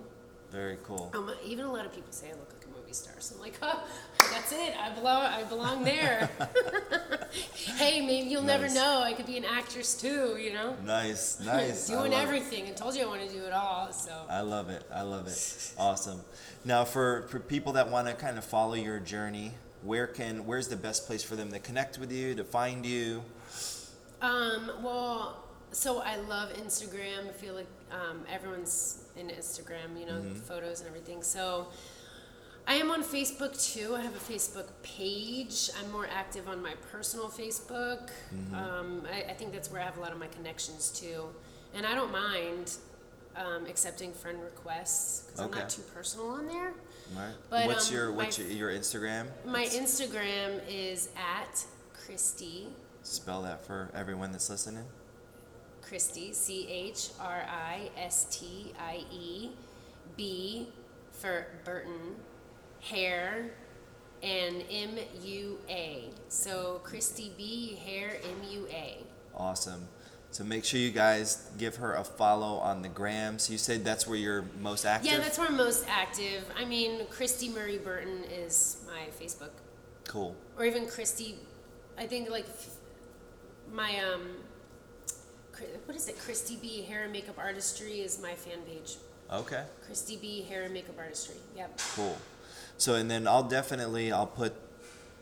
[0.51, 1.11] Very cool.
[1.15, 2.56] Um, even a lot of people say I look like a movie
[2.97, 3.87] star, so I'm like, oh,
[4.33, 4.75] that's it.
[4.81, 5.23] I belong.
[5.27, 6.29] I belong there.
[7.77, 9.01] hey, maybe you'll never know.
[9.03, 10.37] I could be an actress too.
[10.39, 11.87] You know, Nice, nice.
[11.89, 12.25] Doing love it.
[12.25, 12.67] everything.
[12.67, 13.93] I told you I want to do it all.
[13.93, 14.85] So I love it.
[14.93, 15.73] I love it.
[15.79, 16.21] Awesome.
[16.65, 20.69] Now, for, for people that want to kind of follow your journey, where can where's
[20.69, 23.23] the best place for them to connect with you, to find you?
[24.23, 27.29] Um, well, so I love Instagram.
[27.29, 31.23] I feel like um, everyone's in Instagram, you know, photos and everything.
[31.23, 31.69] So
[32.67, 33.95] I am on Facebook too.
[33.95, 35.71] I have a Facebook page.
[35.79, 38.11] I'm more active on my personal Facebook.
[38.53, 41.29] Um, I, I think that's where I have a lot of my connections too.
[41.75, 42.77] And I don't mind
[43.37, 46.73] um, accepting friend requests because I'm not too personal on there.
[47.17, 47.35] Right.
[47.51, 49.27] But, what's um, your my- what's your, your Instagram?
[49.45, 52.69] My Instagram is at Christie
[53.07, 54.85] Spell that for everyone that's listening.
[55.81, 59.51] Christie, C H R I S T I E,
[60.17, 60.69] B
[61.13, 62.17] for Burton,
[62.91, 63.51] hair,
[64.23, 64.91] and M
[65.23, 66.11] U A.
[66.29, 68.99] So Christie B, hair, M U A.
[69.35, 69.89] Awesome.
[70.31, 73.39] So make sure you guys give her a follow on the gram.
[73.39, 75.13] So you said that's where you're most active.
[75.13, 76.45] Yeah, that's where I'm most active.
[76.59, 79.53] I mean, Christie Murray Burton is my Facebook,
[80.07, 80.37] cool.
[80.59, 81.37] or even Christie.
[81.97, 82.47] I think like
[83.73, 84.23] my um,
[85.87, 86.19] what is it?
[86.19, 88.97] Christie B Hair and Makeup Artistry is my fan page.
[89.33, 89.65] Okay.
[89.87, 91.37] Christie B Hair and Makeup Artistry.
[91.57, 91.81] Yep.
[91.95, 92.17] Cool.
[92.79, 94.55] So and then I'll definitely I'll put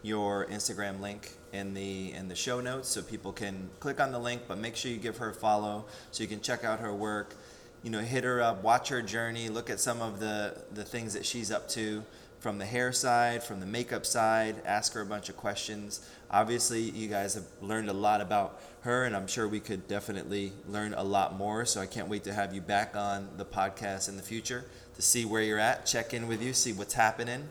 [0.02, 4.18] your Instagram link in the in the show notes so people can click on the
[4.18, 6.92] link, but make sure you give her a follow so you can check out her
[6.92, 7.34] work.
[7.82, 11.14] You know, hit her up, watch her journey, look at some of the the things
[11.14, 12.02] that she's up to
[12.44, 16.06] from the hair side, from the makeup side, ask her a bunch of questions.
[16.30, 20.52] Obviously, you guys have learned a lot about her, and I'm sure we could definitely
[20.68, 21.64] learn a lot more.
[21.64, 25.00] So I can't wait to have you back on the podcast in the future to
[25.00, 27.48] see where you're at, check in with you, see what's happening.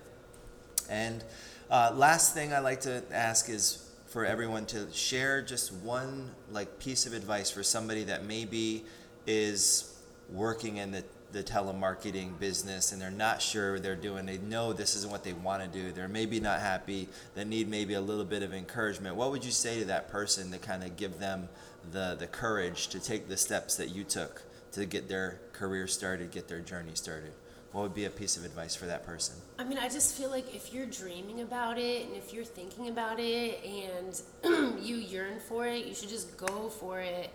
[0.87, 1.23] And
[1.71, 6.77] uh, last thing I like to ask is for everyone to share just one like
[6.77, 8.85] piece of advice for somebody that maybe
[9.25, 9.91] is
[10.31, 11.03] working in the,
[11.33, 14.25] the telemarketing business and they're not sure what they're doing.
[14.25, 15.91] They know this isn't what they want to do.
[15.91, 17.09] They're maybe not happy.
[17.33, 19.15] They need maybe a little bit of encouragement.
[19.15, 21.49] What would you say to that person to kind of give them
[21.91, 26.31] the, the courage to take the steps that you took to get their career started,
[26.31, 27.31] get their journey started?
[27.71, 29.35] What would be a piece of advice for that person?
[29.57, 32.89] I mean, I just feel like if you're dreaming about it and if you're thinking
[32.89, 34.21] about it and
[34.79, 37.31] you yearn for it, you should just go for it.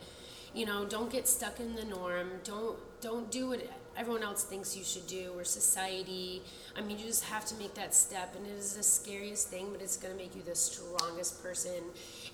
[0.55, 2.31] You know, don't get stuck in the norm.
[2.45, 3.61] Don't don't do what
[3.99, 6.43] everyone else thinks you should do or society.
[6.77, 9.69] I mean, you just have to make that step, and it is the scariest thing,
[9.73, 11.83] but it's gonna make you the strongest person,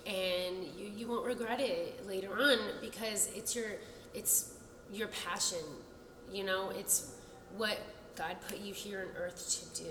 [0.05, 3.71] and you you won't regret it later on because it's your
[4.13, 4.53] it's
[4.93, 5.65] your passion.
[6.31, 7.11] You know, it's
[7.57, 7.77] what
[8.15, 9.89] God put you here on earth to do.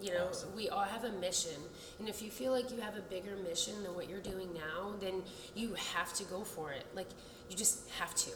[0.00, 0.56] You know, Awesome.
[0.56, 1.60] we all have a mission.
[2.00, 4.94] And if you feel like you have a bigger mission than what you're doing now,
[5.00, 5.22] then
[5.54, 6.84] you have to go for it.
[6.94, 7.06] Like,
[7.48, 8.30] you just have to.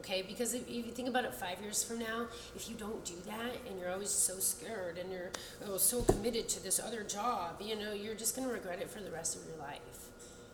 [0.00, 0.22] Okay?
[0.22, 2.26] Because if, if you think about it five years from now,
[2.56, 5.30] if you don't do that and you're always so scared and you're
[5.66, 8.90] oh, so committed to this other job, you know, you're just going to regret it
[8.90, 9.78] for the rest of your life.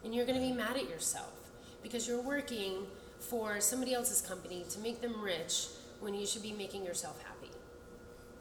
[0.04, 1.32] And you're going to be mad at yourself
[1.82, 2.86] because you're working
[3.20, 5.68] for somebody else's company to make them rich
[6.00, 7.50] when you should be making yourself happy.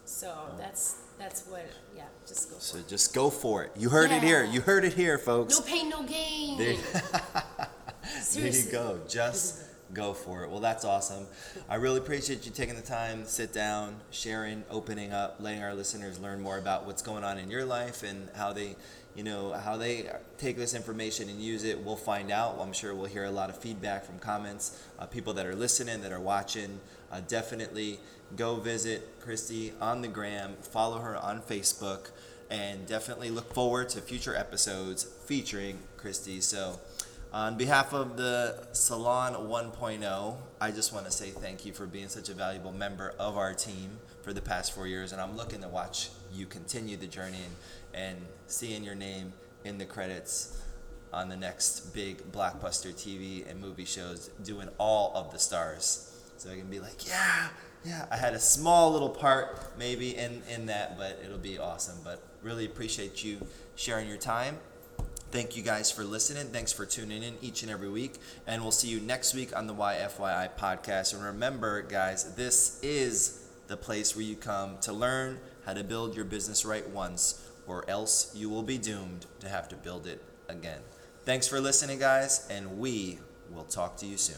[0.06, 2.88] So that's that's what yeah, just go for So it.
[2.88, 3.72] just go for it.
[3.78, 4.43] You heard it here.
[4.43, 5.58] You heard it here, folks.
[5.58, 6.58] No pain, no gain.
[6.58, 6.76] There,
[8.36, 8.99] there you go.
[9.08, 9.64] Just
[9.96, 10.52] go for it.
[10.52, 11.26] Well, that's awesome.
[11.68, 16.20] I really appreciate you taking the time sit down, sharing, opening up, letting our listeners
[16.20, 18.76] learn more about what's going on in your life and how they,
[19.16, 21.80] you know, how they take this information and use it.
[21.84, 22.58] We'll find out.
[22.60, 26.02] I'm sure we'll hear a lot of feedback from comments, uh, people that are listening,
[26.02, 26.80] that are watching.
[27.12, 28.00] Uh, definitely
[28.36, 32.10] go visit Christie on the gram, follow her on Facebook,
[32.50, 36.41] and definitely look forward to future episodes featuring Christie.
[36.41, 36.80] So,
[37.36, 42.08] on behalf of the Salon 1.0, I just want to say thank you for being
[42.08, 43.90] such a valuable member of our team
[44.22, 47.40] for the past four years, and I'm looking to watch you continue the journey
[47.94, 49.34] and, and seeing your name
[49.66, 50.62] in the credits
[51.12, 56.18] on the next big blockbuster TV and movie shows, doing all of the stars.
[56.38, 57.50] So I can be like, yeah,
[57.84, 61.98] yeah, I had a small little part maybe in, in that, but it'll be awesome.
[62.02, 64.58] But really appreciate you sharing your time.
[65.36, 66.46] Thank you guys for listening.
[66.46, 68.20] Thanks for tuning in each and every week.
[68.48, 71.14] And we'll see you next week on the YFYI podcast.
[71.14, 76.16] And remember, guys, this is the place where you come to learn how to build
[76.16, 80.24] your business right once, or else you will be doomed to have to build it
[80.48, 80.80] again.
[81.26, 83.20] Thanks for listening, guys, and we
[83.54, 84.38] will talk to you soon.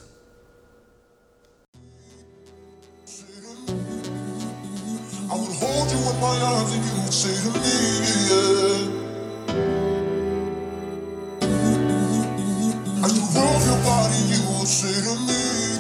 [5.30, 7.50] I up my arms and you would say to
[9.54, 9.86] me, yeah.
[14.68, 15.76] say to me?